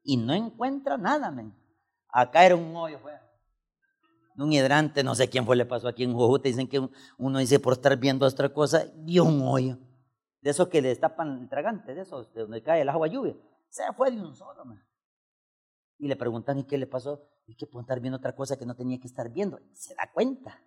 [0.02, 1.54] y no encuentra nada, men.
[2.08, 3.12] Acá era un hoyo, fue.
[4.38, 6.48] Un hidrante, no sé quién fue, le pasó aquí en Jojute.
[6.48, 9.78] Dicen que uno dice por estar viendo otra cosa, vio un hoyo.
[10.40, 13.36] De esos que le destapan el tragante, de esos, de donde cae el agua lluvia.
[13.68, 14.64] Se fue de un solo.
[15.98, 17.28] Y le preguntan, ¿y qué le pasó?
[17.46, 19.60] Y que puede estar viendo otra cosa que no tenía que estar viendo.
[19.74, 20.58] se da cuenta.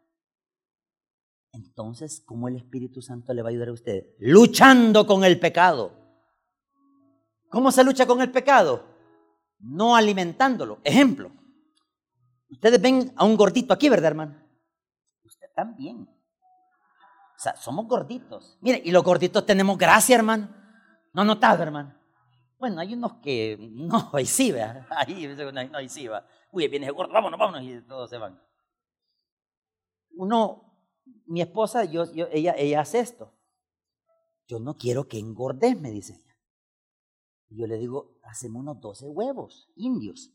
[1.51, 4.13] Entonces, ¿cómo el Espíritu Santo le va a ayudar a usted?
[4.19, 6.04] Luchando con el pecado.
[7.55, 8.83] ¿Cómo se lucha con el pecado?
[9.59, 10.79] No alimentándolo.
[10.83, 11.31] Ejemplo.
[12.49, 14.35] Ustedes ven a un gordito aquí, ¿verdad, hermano?
[15.23, 16.01] Usted también.
[16.01, 18.57] O sea, somos gorditos.
[18.59, 20.49] Mire, y los gorditos tenemos gracia, hermano.
[21.13, 21.97] ¿No notado, hermano?
[22.59, 24.85] Bueno, hay unos que no, ahí sí, ¿verdad?
[24.89, 25.25] Ahí,
[25.71, 26.27] no, ahí sí, va.
[26.51, 28.37] Uy, viene gordo, vámonos, vámonos, y todos se van.
[30.17, 30.77] Uno,
[31.25, 33.33] mi esposa, ella, ella hace esto.
[34.45, 36.24] Yo no quiero que engordes, me dice.
[37.55, 40.29] Y yo le digo, hacemos unos 12 huevos indios.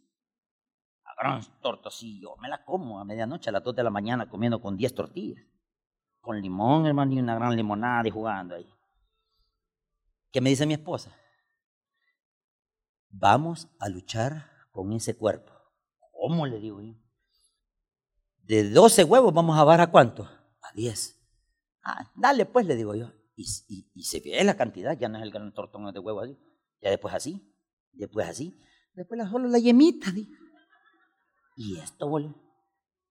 [1.05, 4.59] A gran tortocillo, me la como a medianoche, a las 2 de la mañana, comiendo
[4.63, 5.45] con 10 tortillas.
[6.23, 8.67] Con limón, hermano, y una gran limonada y jugando ahí.
[10.33, 11.15] ¿Qué me dice mi esposa?
[13.11, 15.53] Vamos a luchar con ese cuerpo.
[16.13, 16.95] ¿Cómo le digo yo?
[18.45, 20.25] De 12 huevos vamos a bajar a cuánto?
[20.25, 21.21] A 10.
[21.83, 23.13] Ah, dale pues, le digo yo.
[23.37, 23.45] Y,
[24.05, 26.39] se ve la cantidad, ya no es el gran tortón de huevo así.
[26.81, 27.55] Ya después así,
[27.93, 28.59] después así.
[28.95, 30.13] Después la, solo la yemita.
[31.57, 32.41] Y esto, boludo.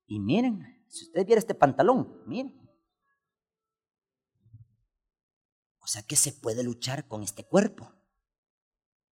[0.05, 2.59] Y miren, si usted viera este pantalón, miren.
[5.79, 7.93] O sea que se puede luchar con este cuerpo.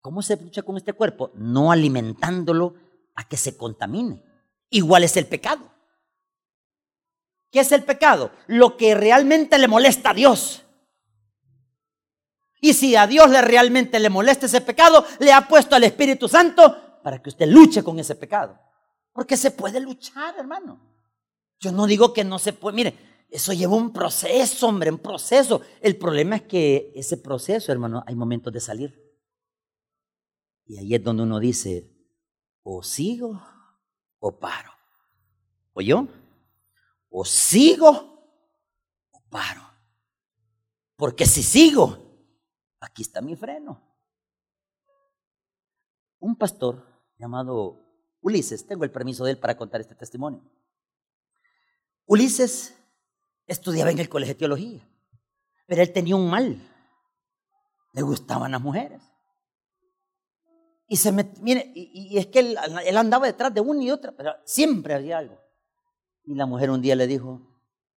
[0.01, 1.33] ¿Cómo se lucha con este cuerpo?
[1.35, 2.75] No alimentándolo
[3.15, 4.23] a que se contamine.
[4.71, 5.73] Igual es el pecado.
[7.51, 8.31] ¿Qué es el pecado?
[8.47, 10.66] Lo que realmente le molesta a Dios.
[12.61, 16.29] Y si a Dios le realmente le molesta ese pecado, le ha puesto al Espíritu
[16.29, 18.59] Santo para que usted luche con ese pecado.
[19.13, 20.81] Porque se puede luchar, hermano.
[21.59, 22.77] Yo no digo que no se puede.
[22.77, 22.99] Mire,
[23.31, 25.63] eso lleva un proceso, hombre, un proceso.
[25.81, 29.07] El problema es que ese proceso, hermano, hay momentos de salir.
[30.67, 31.91] Y ahí es donde uno dice,
[32.63, 33.41] o sigo
[34.19, 34.73] o paro.
[35.73, 36.09] ¿O yo?
[37.09, 37.89] O sigo
[39.11, 39.63] o paro.
[40.97, 42.06] Porque si sigo,
[42.87, 43.83] aquí está mi freno.
[46.19, 46.85] Un pastor
[47.19, 47.83] llamado
[48.21, 50.43] Ulises, tengo el permiso de él para contar este testimonio.
[52.07, 52.75] Ulises
[53.47, 54.89] estudiaba en el colegio de teología,
[55.67, 56.61] pero él tenía un mal.
[57.93, 59.03] Le gustaban las mujeres.
[60.89, 62.57] Y se me, mire, y, es que él,
[62.97, 65.41] andaba detrás de una y otra, pero siempre había algo.
[66.25, 67.43] Y la mujer un día le dijo,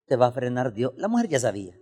[0.05, 0.93] te va a frenar Dios.
[0.97, 1.77] La mujer ya sabía,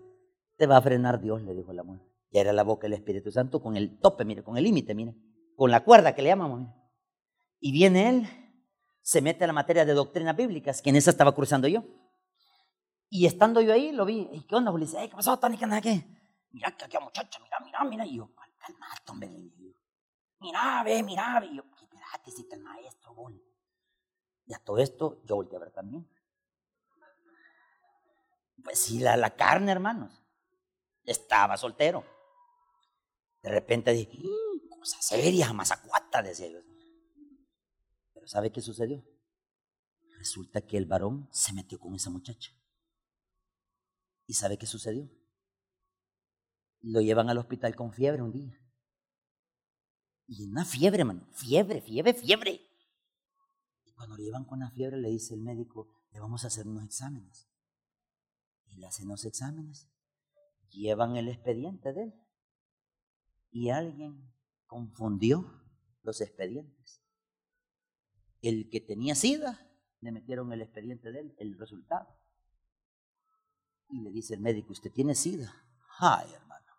[0.58, 2.07] te va a frenar Dios, le dijo la mujer.
[2.32, 5.16] Ya era la boca del Espíritu Santo con el tope, mire, con el límite, mire,
[5.56, 6.68] con la cuerda que le llamamos.
[7.60, 8.28] Y viene él,
[9.02, 11.84] se mete a la materia de doctrinas bíblicas, que en esa estaba cruzando yo.
[13.10, 15.10] Y estando yo ahí, lo vi, ¿y qué onda, Ulises?
[15.10, 15.58] ¿Qué pasó, Tony?
[15.58, 16.04] ¿Qué qué?
[16.52, 18.06] Mira, qué muchacha, mira, mira, mira.
[18.06, 19.30] Y yo, calmate, hombre
[20.40, 21.48] mira, ve, mira, ve.
[21.48, 23.42] Y yo, espérate, si el maestro, bol.
[24.46, 26.08] Y a todo esto, yo volteé a ver también.
[28.64, 30.22] Pues sí, la, la carne, hermanos.
[31.04, 32.04] Estaba soltero.
[33.42, 36.60] De repente dije, mmm, cosa seria, mazacuata, decía yo.
[38.14, 39.04] Pero ¿sabe qué sucedió?
[40.18, 42.52] Resulta que el varón se metió con esa muchacha.
[44.26, 45.10] ¿Y sabe qué sucedió?
[46.82, 48.60] Lo llevan al hospital con fiebre un día.
[50.28, 51.26] Y una fiebre, hermano.
[51.32, 52.62] Fiebre, fiebre, fiebre.
[53.86, 56.68] Y cuando le llevan con la fiebre, le dice el médico, le vamos a hacer
[56.68, 57.50] unos exámenes.
[58.66, 59.88] Y le hacen los exámenes.
[60.70, 62.27] Llevan el expediente de él.
[63.58, 64.32] Y alguien
[64.68, 65.64] confundió
[66.04, 67.02] los expedientes.
[68.42, 69.68] El que tenía sida,
[70.02, 72.08] le metieron el expediente de él, el resultado.
[73.90, 75.52] Y le dice el médico, ¿usted tiene sida?
[75.98, 76.72] Ay, hermano.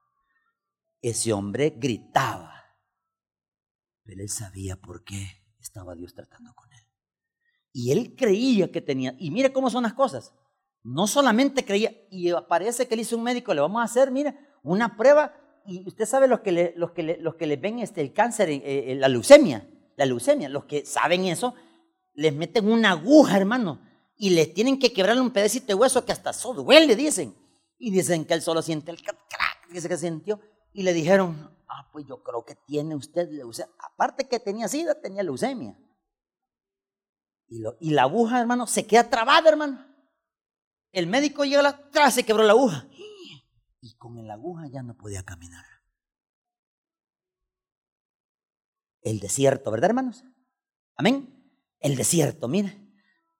[1.03, 2.59] Ese hombre gritaba
[4.09, 6.83] pero él sabía por qué estaba Dios tratando con él.
[7.75, 10.33] Y él creía que tenía, y mire cómo son las cosas.
[10.83, 14.35] No solamente creía, y parece que le hizo un médico, le vamos a hacer, mire,
[14.63, 15.35] una prueba,
[15.67, 18.49] y usted sabe los que le, los que los que le ven este, el cáncer,
[18.49, 21.55] eh, eh, la leucemia, la leucemia, los que saben eso,
[22.15, 23.81] les meten una aguja, hermano,
[24.17, 27.37] y les tienen que quebrarle un pedacito de hueso que hasta eso duele, dicen.
[27.79, 30.41] Y dicen que él solo siente el crack, dice que sintió.
[30.73, 33.73] Y le dijeron, ah, pues yo creo que tiene usted leucemia.
[33.79, 35.79] Aparte que tenía sida, tenía leucemia.
[37.47, 39.87] Y, y la aguja, hermano, se queda trabada, hermano.
[40.91, 42.88] El médico llega atrás, se quebró la aguja.
[43.81, 45.65] Y con la aguja ya no podía caminar.
[49.01, 50.25] El desierto, ¿verdad, hermanos?
[50.97, 51.53] Amén.
[51.79, 52.85] El desierto, mire.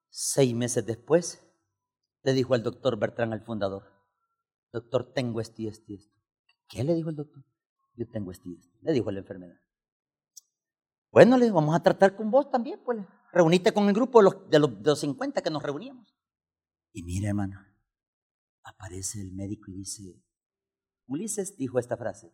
[0.09, 1.45] Seis meses después,
[2.23, 3.83] le dijo al doctor Bertrán, al fundador,
[4.71, 6.17] doctor, tengo esto y esto y esto.
[6.67, 7.43] ¿Qué le dijo el doctor?
[7.95, 8.77] Yo tengo esto y esto.
[8.81, 9.59] Le dijo la enfermedad.
[11.11, 12.99] Bueno, le vamos a tratar con vos también, pues.
[13.31, 16.15] Reuniste con el grupo de los, de los, de los 50 que nos reuníamos.
[16.91, 17.59] Y mira, hermano,
[18.63, 20.23] aparece el médico y dice,
[21.09, 22.31] Ulises dijo esta frase,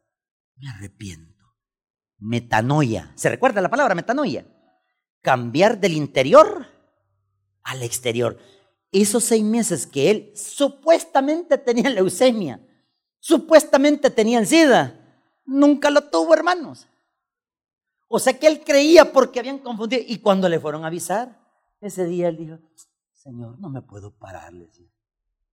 [0.58, 1.46] me arrepiento.
[2.18, 3.12] Metanoia.
[3.16, 4.46] ¿Se recuerda la palabra metanoia?
[5.22, 6.68] Cambiar del interior
[7.64, 8.38] al exterior.
[8.92, 12.60] Esos seis meses que él supuestamente tenía leucemia,
[13.20, 15.02] supuestamente tenía SIDA,
[15.46, 16.88] nunca lo tuvo, hermanos.
[18.08, 20.04] O sea que él creía porque habían confundido.
[20.06, 21.42] Y cuando le fueron a avisar,
[21.82, 22.60] ese día él dijo,
[23.12, 24.54] Señor, no me puedo parar,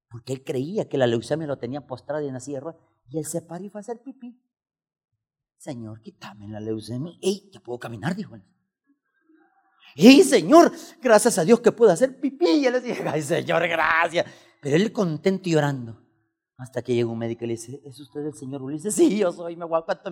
[0.09, 2.77] Porque él creía que la leucemia lo tenía postrado en la sierra
[3.13, 4.41] y él se paró y fue a hacer pipí.
[5.59, 7.13] Señor, quítame la leucemia.
[7.21, 8.17] ¡Ey, ya puedo caminar!
[8.17, 8.43] Dijo él.
[9.95, 10.73] ¡Ey, Señor!
[11.01, 12.49] Gracias a Dios que puedo hacer pipí.
[12.49, 14.27] Y él le dije, ¡ay, Señor, gracias!
[14.61, 16.01] Pero él contento y llorando.
[16.57, 18.95] Hasta que llega un médico y le dice, ¿es usted el señor Ulises?
[18.95, 20.11] Sí, yo soy, me a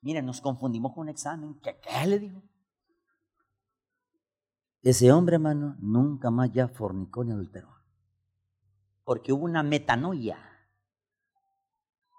[0.00, 1.60] me nos confundimos con un examen.
[1.62, 2.42] ¿Qué, qué le dijo?
[4.82, 7.68] Ese hombre, hermano, nunca más ya fornicó ni adulteró.
[9.04, 10.51] Porque hubo una metanoia.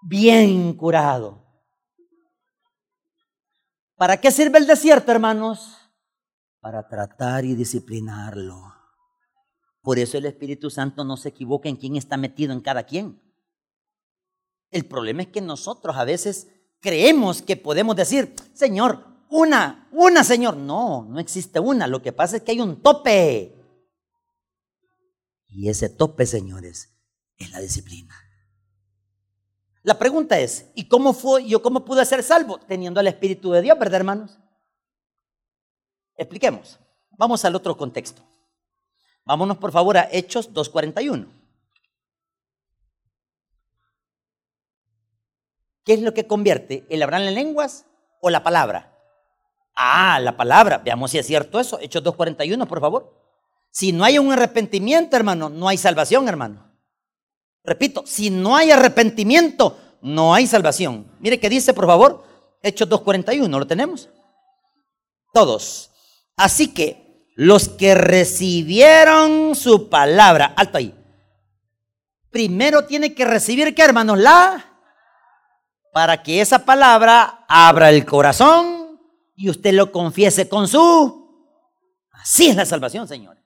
[0.06, 1.42] Bien curado.
[3.96, 5.78] ¿Para qué sirve el desierto, hermanos?
[6.60, 8.74] Para tratar y disciplinarlo.
[9.80, 13.18] Por eso el Espíritu Santo no se equivoca en quién está metido en cada quien.
[14.70, 16.48] El problema es que nosotros a veces
[16.80, 20.58] creemos que podemos decir, Señor, una, una, Señor.
[20.58, 21.86] No, no existe una.
[21.86, 23.54] Lo que pasa es que hay un tope.
[25.48, 26.94] Y ese tope, señores,
[27.38, 28.23] es la disciplina.
[29.84, 32.58] La pregunta es, ¿y cómo fue yo cómo pude ser salvo?
[32.58, 34.38] Teniendo el Espíritu de Dios, ¿verdad, hermanos?
[36.16, 36.80] Expliquemos.
[37.10, 38.22] Vamos al otro contexto.
[39.26, 41.28] Vámonos, por favor, a Hechos 2.41.
[45.84, 46.86] ¿Qué es lo que convierte?
[46.88, 47.84] ¿El hablar en lenguas
[48.22, 48.98] o la palabra?
[49.76, 50.78] Ah, la palabra.
[50.78, 51.78] Veamos si es cierto eso.
[51.78, 53.14] Hechos 2.41, por favor.
[53.70, 56.63] Si no hay un arrepentimiento, hermano, no hay salvación, hermano.
[57.64, 61.10] Repito, si no hay arrepentimiento, no hay salvación.
[61.18, 62.24] Mire qué dice, por favor,
[62.62, 64.10] Hechos 2.41, ¿lo tenemos?
[65.32, 65.90] Todos.
[66.36, 70.94] Así que los que recibieron su palabra, alto ahí.
[72.30, 74.18] Primero tiene que recibir, ¿qué hermanos?
[74.18, 74.78] La,
[75.92, 79.00] para que esa palabra abra el corazón
[79.36, 81.24] y usted lo confiese con su...
[82.12, 83.43] Así es la salvación, Señor.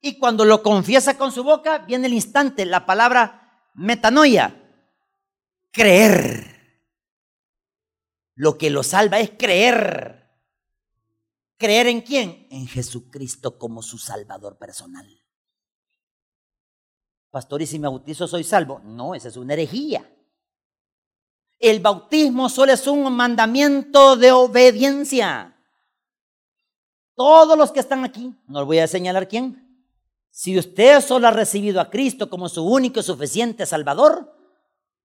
[0.00, 4.56] Y cuando lo confiesa con su boca, viene el instante, la palabra metanoia,
[5.70, 6.50] creer.
[8.34, 10.20] Lo que lo salva es creer.
[11.58, 12.46] ¿Creer en quién?
[12.50, 15.06] En Jesucristo como su Salvador personal.
[17.30, 18.80] Pastor, ¿y si me bautizo soy salvo?
[18.82, 20.10] No, esa es una herejía.
[21.58, 25.54] El bautismo solo es un mandamiento de obediencia.
[27.14, 29.69] Todos los que están aquí, no les voy a señalar quién.
[30.30, 34.32] Si usted solo ha recibido a Cristo como su único y suficiente Salvador,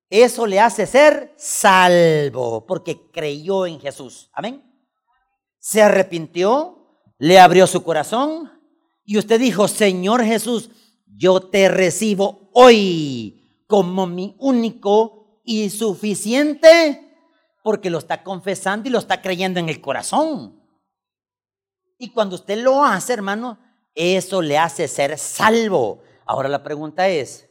[0.09, 4.29] eso le hace ser salvo, porque creyó en Jesús.
[4.33, 4.63] Amén.
[5.59, 8.51] Se arrepintió, le abrió su corazón
[9.03, 10.69] y usted dijo, Señor Jesús,
[11.07, 17.01] yo te recibo hoy como mi único y suficiente
[17.63, 20.61] porque lo está confesando y lo está creyendo en el corazón.
[21.97, 23.57] Y cuando usted lo hace, hermano,
[23.95, 26.03] eso le hace ser salvo.
[26.25, 27.49] Ahora la pregunta es,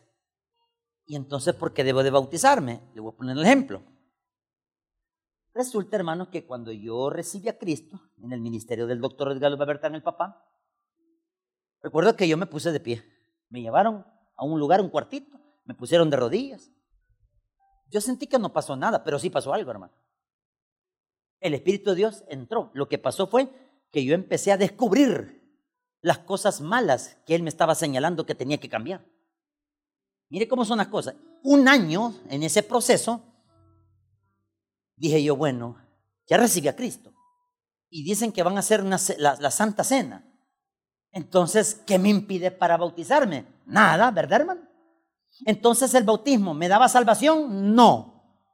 [1.06, 2.80] ¿y entonces por qué debo de bautizarme?
[2.94, 3.82] Le voy a poner el ejemplo.
[5.52, 9.94] Resulta, hermano, que cuando yo recibí a Cristo en el ministerio del doctor Edgardo Bertán,
[9.94, 10.44] el papá,
[11.82, 13.04] recuerdo que yo me puse de pie.
[13.48, 14.04] Me llevaron
[14.36, 16.70] a un lugar, un cuartito, me pusieron de rodillas
[17.94, 19.92] yo sentí que no pasó nada, pero sí pasó algo, hermano.
[21.38, 22.72] El Espíritu de Dios entró.
[22.74, 23.48] Lo que pasó fue
[23.92, 25.43] que yo empecé a descubrir
[26.04, 29.02] las cosas malas que él me estaba señalando que tenía que cambiar.
[30.28, 31.14] Mire cómo son las cosas.
[31.42, 33.22] Un año en ese proceso,
[34.96, 35.78] dije yo, bueno,
[36.26, 37.10] ya recibí a Cristo.
[37.88, 38.98] Y dicen que van a hacer la,
[39.40, 40.30] la Santa Cena.
[41.10, 43.46] Entonces, ¿qué me impide para bautizarme?
[43.64, 44.60] Nada, ¿verdad, hermano?
[45.46, 47.74] Entonces, ¿el bautismo me daba salvación?
[47.74, 48.44] No.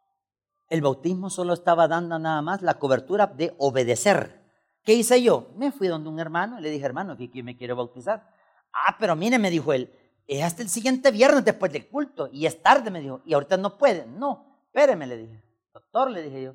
[0.68, 4.39] El bautismo solo estaba dando nada más la cobertura de obedecer.
[4.82, 5.50] ¿Qué hice yo?
[5.56, 8.34] Me fui donde un hermano y le dije, hermano, que me quiero bautizar.
[8.72, 9.92] Ah, pero mire, me dijo él,
[10.26, 13.56] es hasta el siguiente viernes después del culto y es tarde, me dijo, y ahorita
[13.56, 14.06] no puede.
[14.06, 15.44] No, espéreme, le dije.
[15.72, 16.54] Doctor, le dije yo.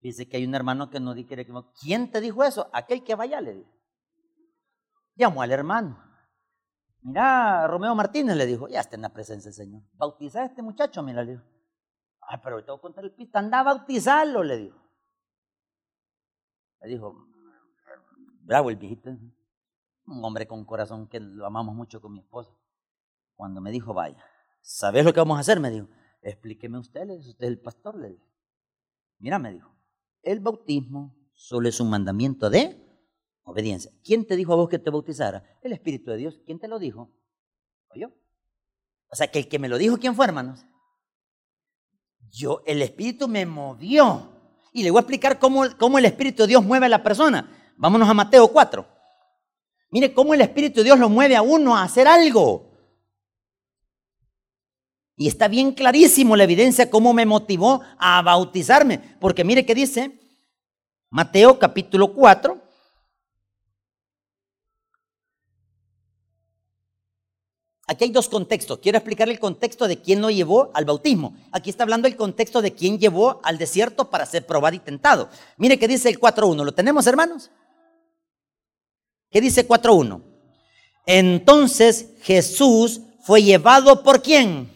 [0.00, 1.52] Dice que hay un hermano que no quiere que...
[1.80, 2.68] ¿Quién te dijo eso?
[2.72, 3.70] Aquel que vaya, le dije.
[5.16, 5.98] Llamó al hermano.
[7.00, 9.82] Mira, Romeo Martínez le dijo, ya está en la presencia del Señor.
[9.94, 11.44] Bautiza a este muchacho, mira, le dijo.
[12.20, 13.38] Ay, pero ahorita voy a contar el pista.
[13.38, 14.78] Anda a bautizarlo, le dijo.
[16.82, 17.33] Le dijo,
[18.44, 19.10] bravo el viejito.
[20.06, 22.50] Un hombre con corazón que lo amamos mucho con mi esposa.
[23.34, 24.22] Cuando me dijo, vaya,
[24.60, 25.58] ¿sabes lo que vamos a hacer?
[25.60, 25.88] Me dijo,
[26.22, 28.24] explíqueme usted, usted el pastor, le dije.
[29.18, 29.74] Mira, me dijo,
[30.22, 32.80] el bautismo solo es un mandamiento de
[33.44, 33.90] obediencia.
[34.04, 35.58] ¿Quién te dijo a vos que te bautizara?
[35.62, 36.40] El Espíritu de Dios.
[36.44, 37.10] ¿Quién te lo dijo?
[37.88, 38.08] ¿O yo?
[39.08, 40.66] O sea, que el que me lo dijo, ¿quién fue, hermanos?
[42.30, 44.30] Yo, el Espíritu me movió.
[44.72, 47.63] Y le voy a explicar cómo, cómo el Espíritu de Dios mueve a la persona.
[47.76, 48.86] Vámonos a Mateo 4.
[49.90, 52.72] Mire cómo el Espíritu de Dios lo mueve a uno a hacer algo.
[55.16, 58.98] Y está bien clarísimo la evidencia cómo me motivó a bautizarme.
[59.20, 60.18] Porque mire qué dice
[61.10, 62.60] Mateo capítulo 4.
[67.86, 68.78] Aquí hay dos contextos.
[68.78, 71.36] Quiero explicar el contexto de quién lo llevó al bautismo.
[71.52, 75.28] Aquí está hablando el contexto de quién llevó al desierto para ser probado y tentado.
[75.58, 76.64] Mire qué dice el 4.1.
[76.64, 77.50] ¿Lo tenemos, hermanos?
[79.34, 80.22] ¿Qué dice 4.1?
[81.04, 84.72] Entonces Jesús fue llevado por quién?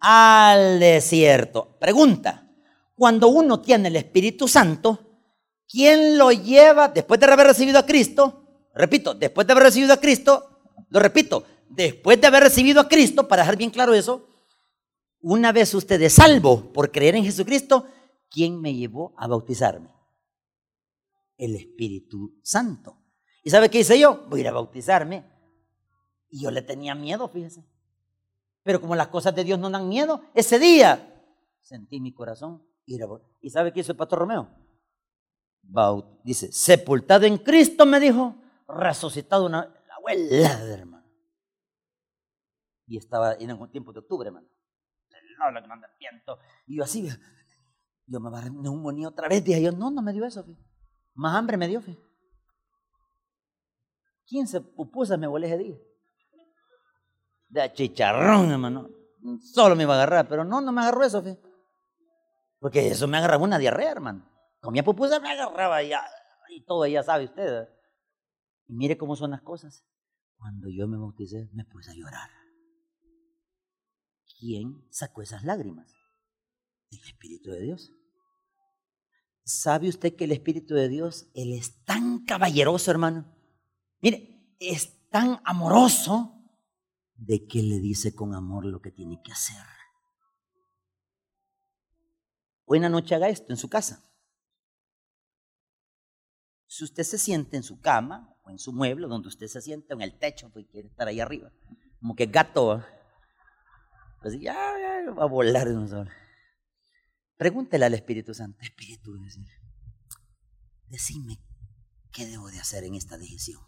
[0.00, 1.76] al desierto.
[1.78, 2.48] Pregunta,
[2.94, 5.22] cuando uno tiene el Espíritu Santo,
[5.68, 8.44] ¿quién lo lleva después de haber recibido a Cristo?
[8.74, 13.26] Repito, después de haber recibido a Cristo, lo repito, después de haber recibido a Cristo,
[13.26, 14.28] para dejar bien claro eso,
[15.20, 17.86] una vez usted es salvo por creer en Jesucristo,
[18.30, 19.92] ¿quién me llevó a bautizarme?
[21.36, 23.07] El Espíritu Santo.
[23.48, 24.26] ¿Y sabe qué hice yo?
[24.28, 25.24] Voy a ir a bautizarme.
[26.28, 27.64] Y yo le tenía miedo, fíjese.
[28.62, 31.24] Pero como las cosas de Dios no dan miedo, ese día
[31.62, 33.06] sentí mi corazón ir a
[33.40, 34.50] ¿Y sabe qué hizo el pastor Romeo?
[35.62, 38.34] Baut dice, sepultado en Cristo, me dijo,
[38.68, 41.10] resucitado una la abuela, hermano.
[42.86, 44.46] Y estaba en algún tiempo de octubre, hermano.
[45.38, 46.38] No, que manda el viento.
[46.66, 47.08] Y yo así,
[48.04, 49.42] yo me barré neumonía otra vez.
[49.42, 50.68] Dije yo, no, no me dio eso, fíjate.
[51.14, 52.07] Más hambre me dio, fíjate.
[54.28, 55.76] 15 pupusas me volé ese día.
[57.48, 58.90] De chicharrón, hermano.
[59.40, 61.40] Solo me iba a agarrar, pero no, no me agarró eso, fe.
[62.60, 64.28] Porque eso me agarraba una diarrea, hermano.
[64.60, 65.92] Comía pupusas, me agarraba y,
[66.50, 67.68] y todo, ya sabe usted.
[68.66, 69.84] Y mire cómo son las cosas.
[70.36, 72.30] Cuando yo me bauticé, me puse a llorar.
[74.38, 75.96] ¿Quién sacó esas lágrimas?
[76.90, 77.92] El Espíritu de Dios.
[79.42, 83.37] ¿Sabe usted que el Espíritu de Dios, Él es tan caballeroso, hermano?
[84.00, 86.34] Mire, es tan amoroso
[87.14, 89.64] de que le dice con amor lo que tiene que hacer.
[92.64, 94.04] Buena noche haga esto en su casa.
[96.66, 99.94] Si usted se siente en su cama o en su mueble, donde usted se siente,
[99.94, 101.50] en el techo, porque quiere estar ahí arriba,
[101.98, 102.84] como que gato,
[104.20, 104.54] pues ya,
[105.18, 106.08] va a volar de un
[107.36, 109.12] Pregúntele al Espíritu Santo, Espíritu,
[110.88, 111.38] decime
[112.12, 113.62] qué debo de hacer en esta decisión.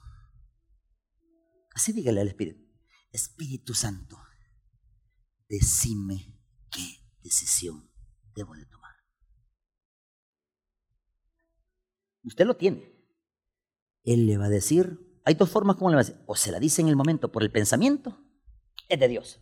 [1.80, 2.62] Así dígale al Espíritu.
[3.10, 4.18] Espíritu Santo,
[5.48, 6.38] decime
[6.70, 7.90] qué decisión
[8.34, 8.92] debo de tomar.
[12.22, 12.94] Usted lo tiene.
[14.02, 16.52] Él le va a decir, hay dos formas como le va a decir, o se
[16.52, 18.22] la dice en el momento por el pensamiento,
[18.90, 19.40] es de Dios.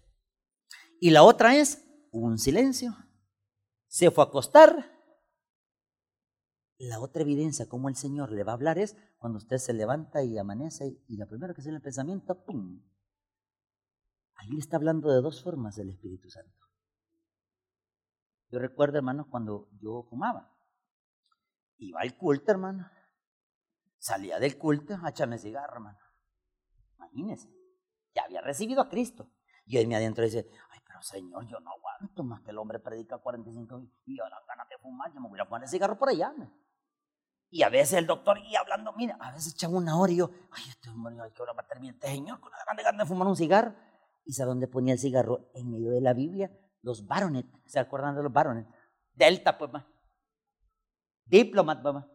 [1.01, 2.97] Y la otra es un silencio.
[3.89, 4.98] Se fue a acostar.
[6.79, 10.22] La otra evidencia como el Señor le va a hablar es cuando usted se levanta
[10.22, 12.81] y amanece y la primera que sale el pensamiento, ¡pum!
[14.37, 16.66] Ahí le está hablando de dos formas del Espíritu Santo.
[18.51, 20.57] Yo recuerdo, hermanos, cuando yo fumaba.
[21.79, 22.89] Iba al culto, hermano.
[23.99, 25.99] Salía del culto a echarme cigarro, hermano.
[26.97, 27.53] Imagínense.
[28.14, 29.33] Ya había recibido a Cristo.
[29.66, 32.79] Y ahí me adentro dice, ay, pero Señor, yo no aguanto más que el hombre
[32.79, 36.09] predica 45 y las ganas de fumar, yo me voy a poner el cigarro por
[36.09, 36.33] allá.
[37.51, 40.31] Y a veces el doctor, y hablando, mira, a veces echaba una hora y yo,
[40.51, 43.07] ay, este hombre, ay, que hora va a terminar este señor con la grande de
[43.07, 43.75] fumar un cigarro.
[44.25, 45.51] ¿Y sabe dónde ponía el cigarro?
[45.55, 46.51] En medio de la Biblia,
[46.83, 47.47] los baronet.
[47.65, 48.67] ¿Se acuerdan de los baronet?
[49.15, 49.87] Delta, pues, más.
[51.25, 52.11] Diplomat, mamá.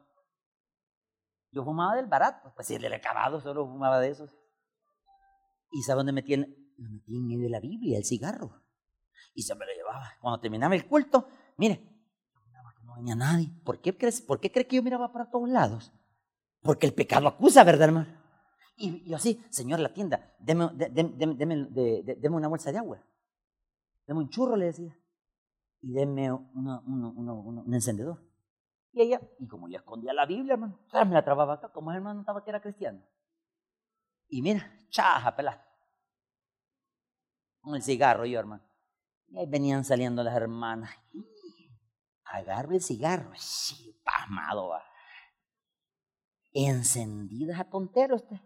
[1.52, 4.36] Yo fumaba del barato, pues si el acabado solo fumaba de esos.
[5.72, 6.38] ¿Y sabe dónde metía?
[6.38, 8.62] Lo metía en medio de la Biblia, el cigarro.
[9.34, 10.14] Y se me lo llevaba.
[10.20, 11.28] Cuando terminaba el culto,
[11.58, 11.93] mire,
[12.94, 13.50] no venía nadie.
[13.64, 15.92] ¿Por qué crees, por qué cree que yo miraba para todos lados?
[16.62, 18.08] Porque el pecado acusa, ¿verdad, hermano?
[18.76, 20.66] Y yo así, señor, la tienda, deme,
[22.30, 23.04] una bolsa de agua.
[24.08, 24.98] Deme un churro, le decía.
[25.82, 28.20] Y deme un encendedor.
[28.92, 31.98] Y ella, y como ya escondía la Biblia, hermano, me la trababa acá, como el
[31.98, 33.04] hermano estaba que era cristiano.
[34.28, 35.66] Y mira, chaja, pelá.
[37.62, 38.64] Con el cigarro yo, hermano.
[39.28, 40.92] Y ahí venían saliendo las hermanas.
[42.34, 44.72] Agarro el cigarro, sí, pasmado.
[46.54, 48.40] Encendidas a tontero usted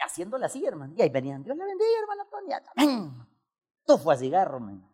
[0.00, 0.94] haciéndole así, hermano.
[0.96, 3.26] Y ahí venían, Dios le bendiga, hermano Antonia.
[3.84, 4.90] Todo fue a cigarro, hermano.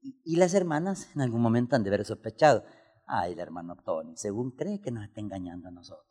[0.00, 2.64] Y, las hermanas en algún momento han de haber sospechado.
[3.06, 6.06] Ay, el hermano Tony, según cree que nos está engañando a nosotros.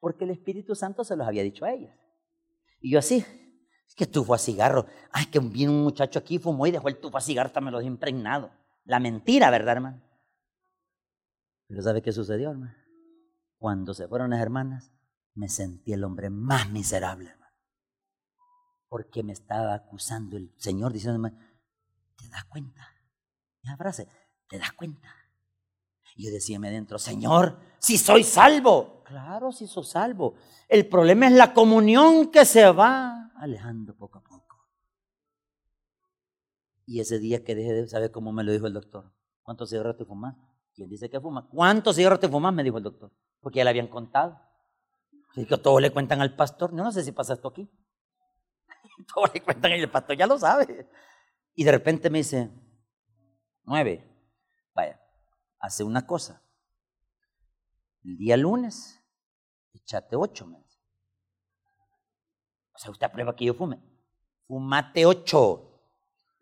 [0.00, 1.96] Porque el Espíritu Santo se los había dicho a ellas.
[2.80, 3.24] Y yo así,
[3.92, 4.86] es que tufo a cigarro.
[5.12, 7.70] Ay, que vino un muchacho aquí, fumó y dejó el tufo a cigarro, hasta me
[7.70, 8.50] lo impregnado.
[8.84, 10.02] La mentira, ¿verdad, hermano?
[11.68, 12.74] Pero ¿sabe qué sucedió, hermano?
[13.58, 14.92] Cuando se fueron las hermanas,
[15.34, 17.54] me sentí el hombre más miserable, hermano.
[18.88, 21.32] Porque me estaba acusando el Señor diciéndome,
[22.16, 22.88] ¿te das cuenta?
[23.62, 24.08] Me abrace,
[24.48, 25.14] ¿te das cuenta?
[26.16, 29.02] Y yo decía dentro, Señor, si soy salvo.
[29.04, 30.34] Claro, si soy salvo.
[30.68, 34.68] El problema es la comunión que se va alejando poco a poco.
[36.86, 39.12] Y ese día que dejé de, ¿sabe cómo me lo dijo el doctor?
[39.42, 40.36] ¿Cuántos cigarros te fumas?
[40.74, 41.48] ¿Quién dice que fuma?
[41.48, 42.52] ¿Cuántos cigarros te fumas?
[42.52, 43.12] Me dijo el doctor.
[43.40, 44.40] Porque ya le habían contado.
[45.34, 46.72] Y que todos le cuentan al pastor.
[46.72, 47.70] no sé si pasa esto aquí.
[49.14, 50.88] todos le cuentan y el pastor ya lo sabe.
[51.54, 52.50] Y de repente me dice,
[53.64, 54.11] nueve.
[55.62, 56.42] Hace una cosa.
[58.02, 59.00] El día lunes,
[59.72, 60.82] echate ocho meses.
[62.74, 63.80] O sea, usted aprueba que yo fume.
[64.48, 65.80] Fumate ocho.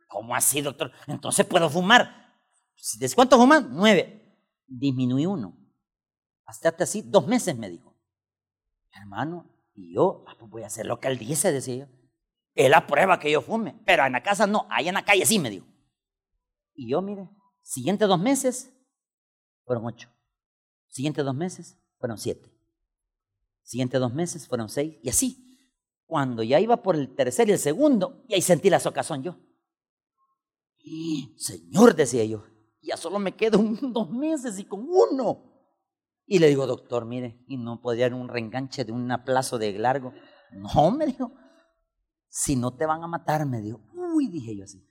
[0.09, 0.91] ¿Cómo así, doctor?
[1.07, 2.35] Entonces puedo fumar.
[2.99, 3.63] ¿Desde cuánto fumas?
[3.69, 4.39] Nueve.
[4.67, 5.55] Disminuí uno.
[6.47, 7.95] Hasta así, dos meses me dijo.
[8.93, 11.87] Hermano, y yo ah, pues voy a hacer lo que él dice, decía yo.
[12.55, 15.39] Él aprueba que yo fume, pero en la casa no, ahí en la calle sí
[15.39, 15.67] me dijo.
[16.75, 17.29] Y yo, mire,
[17.61, 18.80] siguientes dos meses
[19.71, 20.09] fueron ocho.
[20.89, 22.53] Siguientes dos meses fueron siete.
[23.63, 24.97] Siguientes dos meses fueron seis.
[25.01, 25.61] Y así,
[26.07, 29.37] cuando ya iba por el tercer y el segundo, y ahí sentí la socazón yo.
[31.37, 32.47] Señor, decía yo,
[32.83, 33.59] ya solo me quedo
[33.93, 35.45] dos meses y con uno.
[36.27, 39.79] Y le digo, doctor, mire, y no podría haber un reenganche de un plazo de
[39.79, 40.13] largo.
[40.51, 41.31] No, me dijo,
[42.29, 43.81] si no te van a matar, me dijo.
[43.95, 44.85] Uy, dije yo así.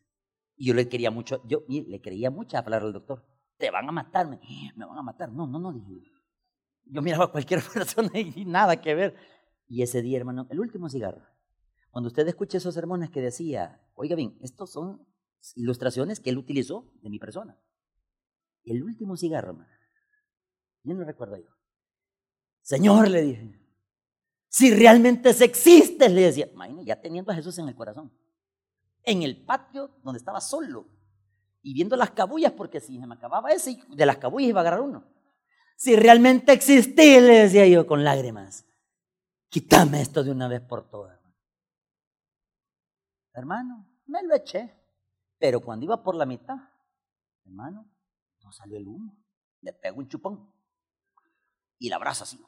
[0.56, 3.26] Y yo le quería mucho, yo le creía mucho hablar al doctor.
[3.60, 4.40] Te van a matar, me,
[4.76, 5.32] me van a matar.
[5.32, 6.12] No, no, no, dije.
[6.86, 9.16] Yo miraba a cualquier persona y nada que ver.
[9.68, 11.22] Y ese día, hermano, el último cigarro.
[11.92, 15.06] Cuando usted escuche esos sermones que decía, oiga bien, estos son
[15.56, 17.60] ilustraciones que él utilizó de mi persona.
[18.64, 19.80] El último cigarro, hermano
[20.84, 21.50] yo no recuerdo yo.
[22.62, 23.60] Señor, le dije,
[24.48, 26.50] si realmente se existe, le decía,
[26.84, 28.12] ya teniendo a Jesús en el corazón,
[29.04, 30.88] en el patio donde estaba solo
[31.62, 34.62] y viendo las cabullas, porque si se me acababa ese, de las cabullas iba a
[34.62, 35.04] agarrar uno.
[35.76, 38.66] Si realmente existe, le decía yo con lágrimas,
[39.50, 41.20] quítame esto de una vez por todas.
[43.34, 44.74] Hermano, me lo eché,
[45.38, 46.58] pero cuando iba por la mitad,
[47.46, 47.90] hermano,
[48.44, 49.18] no salió el humo,
[49.62, 50.52] le pego un chupón
[51.78, 52.40] y la abrazo así.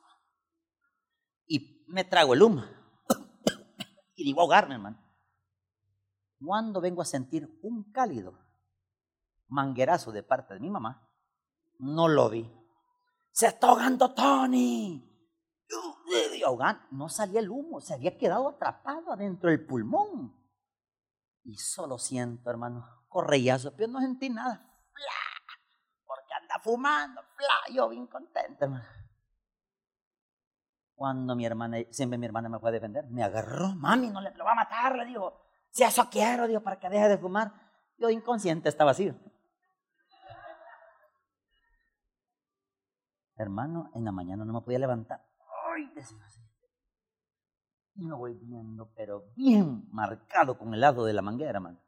[1.47, 2.63] Y me trago el humo.
[4.15, 5.01] y digo ahogarme, hermano.
[6.43, 8.37] Cuando vengo a sentir un cálido
[9.51, 11.07] manguerazo de parte de mi mamá,
[11.79, 12.49] no lo vi.
[13.31, 15.07] Se está ahogando Tony.
[16.91, 20.35] No salía el humo, se había quedado atrapado adentro del pulmón.
[21.43, 24.67] Y solo siento, hermano, correllazo, pero no sentí nada.
[26.05, 27.21] Porque anda fumando,
[27.73, 28.85] yo bien contento, hermano.
[30.95, 34.31] Cuando mi hermana, siempre mi hermana me fue a defender, me agarró, mami, no le
[34.35, 35.41] lo va a matar, le digo,
[35.71, 37.53] si eso quiero, digo, para que deje de fumar.
[37.97, 39.11] Yo inconsciente estaba así.
[43.41, 45.19] Hermano, en la mañana no me podía levantar.
[45.73, 45.91] Ay,
[47.95, 51.79] Y me voy viendo, pero bien marcado con el lado de la manguera, hermano.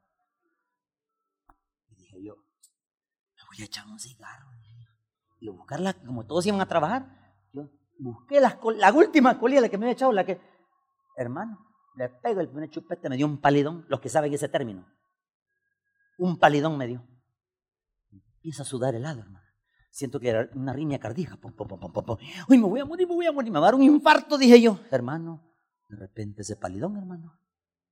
[1.90, 4.48] Y dije yo, me voy a echar un cigarro.
[5.40, 7.06] y buscarla, como todos iban a trabajar,
[7.54, 10.42] yo busqué la, la última colilla, la que me había echado, la que,
[11.18, 11.60] hermano,
[11.96, 14.88] le pego el primer chupete, me dio un palidón, los que saben ese término.
[16.18, 17.08] Un palidón me dio.
[18.10, 19.43] Empieza a sudar helado, hermano.
[19.94, 21.38] Siento que era una riña cardíaca.
[22.50, 24.40] Uy, me voy a morir, me voy a morir, me va a dar un infarto,
[24.40, 24.80] dije yo.
[24.90, 25.54] Hermano,
[25.88, 27.40] de repente ese palidón, hermano,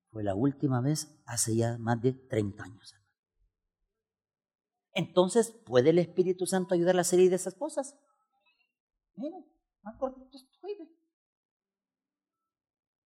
[0.10, 2.96] fue la última vez hace ya más de 30 años.
[4.94, 7.96] Entonces, ¿puede el Espíritu Santo ayudar a salir de esas cosas?
[9.14, 9.46] Miren,
[9.84, 10.78] más cortito estoy.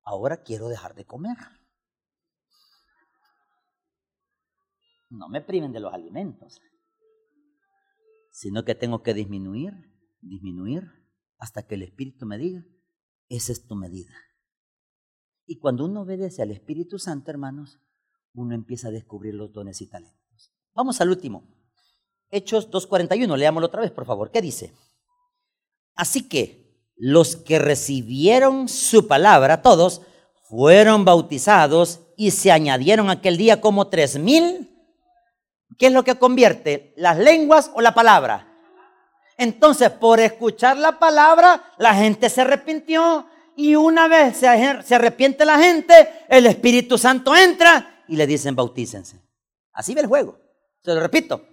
[0.03, 1.35] Ahora quiero dejar de comer.
[5.09, 6.61] No me priven de los alimentos,
[8.35, 9.71] sino que tengo que disminuir,
[10.19, 10.83] disminuir,
[11.37, 12.65] hasta que el Espíritu me diga,
[13.29, 14.13] esa es tu medida.
[15.45, 17.79] Y cuando uno obedece al Espíritu Santo, hermanos,
[18.33, 20.53] uno empieza a descubrir los dones y talentos.
[20.73, 21.47] Vamos al último.
[22.29, 24.29] Hechos 2.41, leámoslo otra vez, por favor.
[24.31, 24.73] ¿Qué dice?
[25.95, 30.01] Así que los que recibieron su palabra, todos,
[30.49, 34.74] fueron bautizados y se añadieron aquel día como tres mil.
[35.77, 36.93] ¿Qué es lo que convierte?
[36.97, 38.47] ¿Las lenguas o la palabra?
[39.37, 45.59] Entonces, por escuchar la palabra, la gente se arrepintió y una vez se, arrepiente la
[45.59, 49.21] gente, el Espíritu Santo entra y le dicen bautícense.
[49.73, 50.39] Así ve el juego.
[50.83, 51.45] Se lo repito.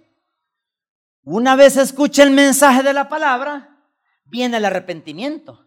[1.23, 3.87] Una vez escucha el mensaje de la palabra,
[4.25, 5.65] viene el arrepentimiento.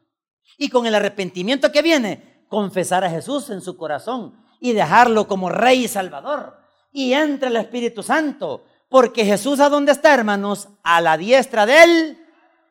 [0.58, 5.48] Y con el arrepentimiento que viene, confesar a Jesús en su corazón y dejarlo como
[5.50, 6.65] Rey y Salvador.
[6.96, 8.64] Y entra el Espíritu Santo.
[8.88, 10.70] Porque Jesús, ¿a dónde está, hermanos?
[10.82, 12.26] A la diestra de él.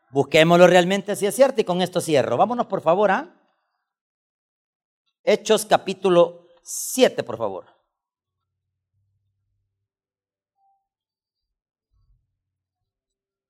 [0.10, 2.36] Busquémoslo realmente si es cierto y con esto cierro.
[2.36, 3.40] Vámonos, por favor, a
[5.24, 7.68] Hechos capítulo 7, por favor.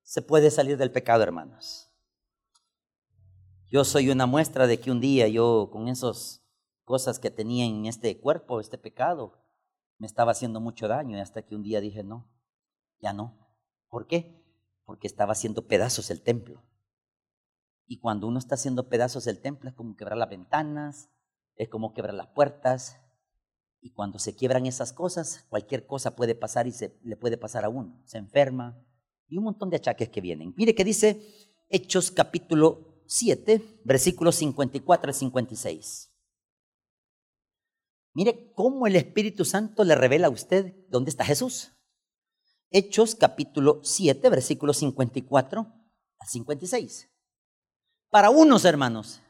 [0.03, 1.89] Se puede salir del pecado, hermanos.
[3.67, 6.43] Yo soy una muestra de que un día yo, con esas
[6.83, 9.44] cosas que tenía en este cuerpo, este pecado,
[9.97, 12.29] me estaba haciendo mucho daño y hasta que un día dije, no,
[12.99, 13.37] ya no.
[13.89, 14.43] ¿Por qué?
[14.85, 16.63] Porque estaba haciendo pedazos el templo.
[17.87, 21.09] Y cuando uno está haciendo pedazos el templo es como quebrar las ventanas,
[21.55, 22.99] es como quebrar las puertas.
[23.79, 27.65] Y cuando se quiebran esas cosas, cualquier cosa puede pasar y se le puede pasar
[27.65, 28.01] a uno.
[28.05, 28.83] Se enferma
[29.27, 30.53] y un montón de achaques que vienen.
[30.57, 31.21] Mire que dice
[31.69, 36.14] Hechos capítulo 7, versículos 54 al 56.
[38.15, 41.73] Mire cómo el Espíritu Santo le revela a usted dónde está Jesús.
[42.71, 45.67] Hechos capítulo 7, versículos 54
[46.17, 47.09] al 56.
[48.09, 49.21] Para unos hermanos,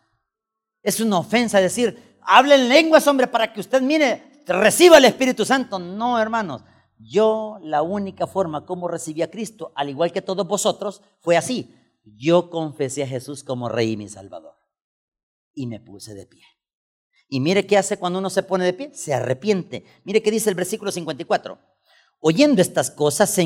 [0.83, 5.79] es una ofensa decir, hablen lenguas, hombre, para que usted mire, reciba el Espíritu Santo.
[5.79, 6.63] No, hermanos.
[6.99, 11.75] Yo la única forma como recibí a Cristo, al igual que todos vosotros, fue así.
[12.03, 14.53] Yo confesé a Jesús como Rey y mi Salvador.
[15.55, 16.43] Y me puse de pie.
[17.27, 18.91] Y mire qué hace cuando uno se pone de pie.
[18.93, 19.85] Se arrepiente.
[20.03, 21.57] Mire qué dice el versículo 54.
[22.19, 23.41] Oyendo estas cosas se,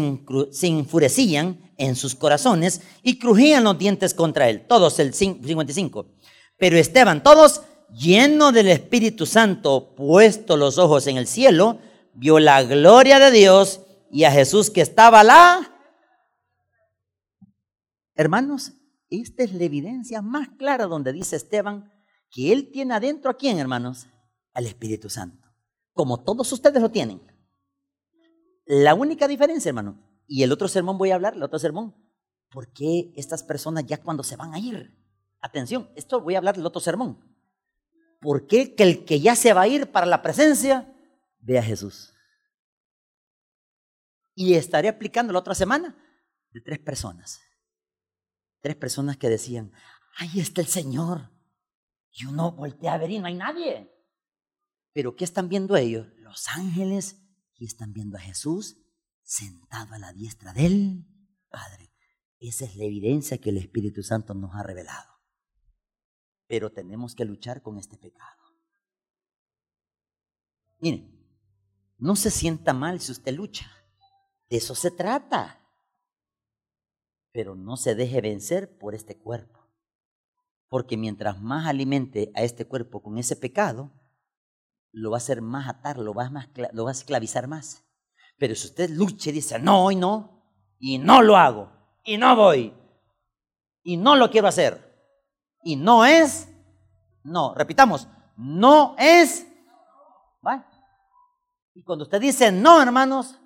[0.68, 4.66] enfurecían en sus corazones y crujían los dientes contra él.
[4.68, 6.06] Todos el 55.
[6.58, 7.62] Pero Esteban, todos
[7.92, 11.80] lleno del Espíritu Santo, puesto los ojos en el cielo,
[12.14, 15.76] vio la gloria de Dios y a Jesús que estaba lá.
[18.16, 18.74] Hermanos,
[19.10, 21.92] esta es la evidencia más clara donde dice Esteban
[22.30, 24.08] que él tiene adentro a quién, hermanos?
[24.54, 25.48] Al Espíritu Santo.
[25.94, 27.22] Como todos ustedes lo tienen.
[28.66, 31.96] La única diferencia, hermano, y el otro sermón voy a hablar, el otro sermón,
[32.52, 34.96] ¿por qué estas personas ya cuando se van a ir?
[35.42, 37.30] Atención, esto voy a hablar del otro sermón.
[38.20, 40.94] ¿por qué que el que ya se va a ir para la presencia
[41.40, 42.14] ve a Jesús?
[44.36, 45.98] Y estaré aplicando la otra semana
[46.52, 47.42] de tres personas.
[48.62, 49.72] Tres personas que decían,
[50.18, 51.30] ahí está el Señor.
[52.12, 53.92] Y uno voltea a ver y no hay nadie.
[54.94, 56.08] Pero ¿qué están viendo ellos?
[56.18, 57.22] Los ángeles
[57.56, 58.78] y están viendo a Jesús
[59.24, 61.06] sentado a la diestra del
[61.50, 61.94] Padre.
[62.40, 65.10] Esa es la evidencia que el Espíritu Santo nos ha revelado
[66.50, 68.42] pero tenemos que luchar con este pecado.
[70.80, 71.16] Miren,
[72.00, 73.72] no se sienta mal si usted lucha.
[74.50, 75.64] De eso se trata.
[77.32, 79.59] Pero no se deje vencer por este cuerpo.
[80.70, 83.92] Porque mientras más alimente a este cuerpo con ese pecado,
[84.92, 87.86] lo va a hacer más atar, lo va a, más, lo a esclavizar más.
[88.38, 90.44] Pero si usted lucha y dice, no, y no,
[90.80, 91.72] y no lo hago,
[92.04, 92.74] y no voy,
[93.84, 94.90] y no lo quiero hacer,
[95.64, 96.48] y no es,
[97.24, 98.08] no, repitamos,
[98.38, 99.46] no es,
[100.46, 100.66] ¿va?
[101.74, 103.40] Y cuando usted dice no, hermanos,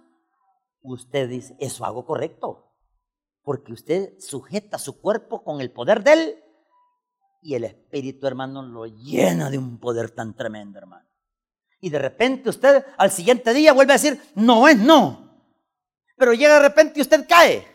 [0.81, 2.71] usted dice, eso hago correcto.
[3.43, 6.43] Porque usted sujeta su cuerpo con el poder de él
[7.43, 11.07] y el espíritu, hermano, lo llena de un poder tan tremendo, hermano.
[11.81, 15.43] Y de repente usted al siguiente día vuelve a decir, no es no.
[16.15, 17.67] Pero llega de repente y usted cae.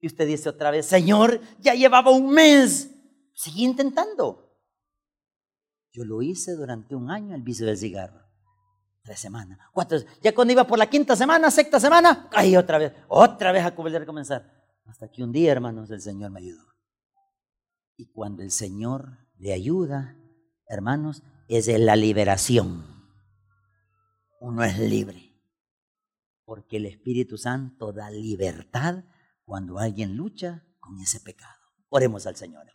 [0.00, 2.90] Y usted dice otra vez, Señor, ya llevaba un mes.
[3.32, 4.58] Sigue intentando.
[5.92, 8.20] Yo lo hice durante un año el vicio del cigarro.
[9.02, 9.98] Tres semanas, cuatro.
[10.20, 12.92] Ya cuando iba por la quinta semana, sexta semana, caí otra vez.
[13.08, 14.48] Otra vez a volver a comenzar.
[14.86, 16.71] Hasta que un día, hermanos, el Señor me ayudó.
[18.02, 20.18] Y cuando el Señor le ayuda,
[20.66, 22.84] hermanos, es de la liberación.
[24.40, 25.40] Uno es libre.
[26.44, 29.04] Porque el Espíritu Santo da libertad
[29.44, 31.60] cuando alguien lucha con ese pecado.
[31.90, 32.66] Oremos al Señor.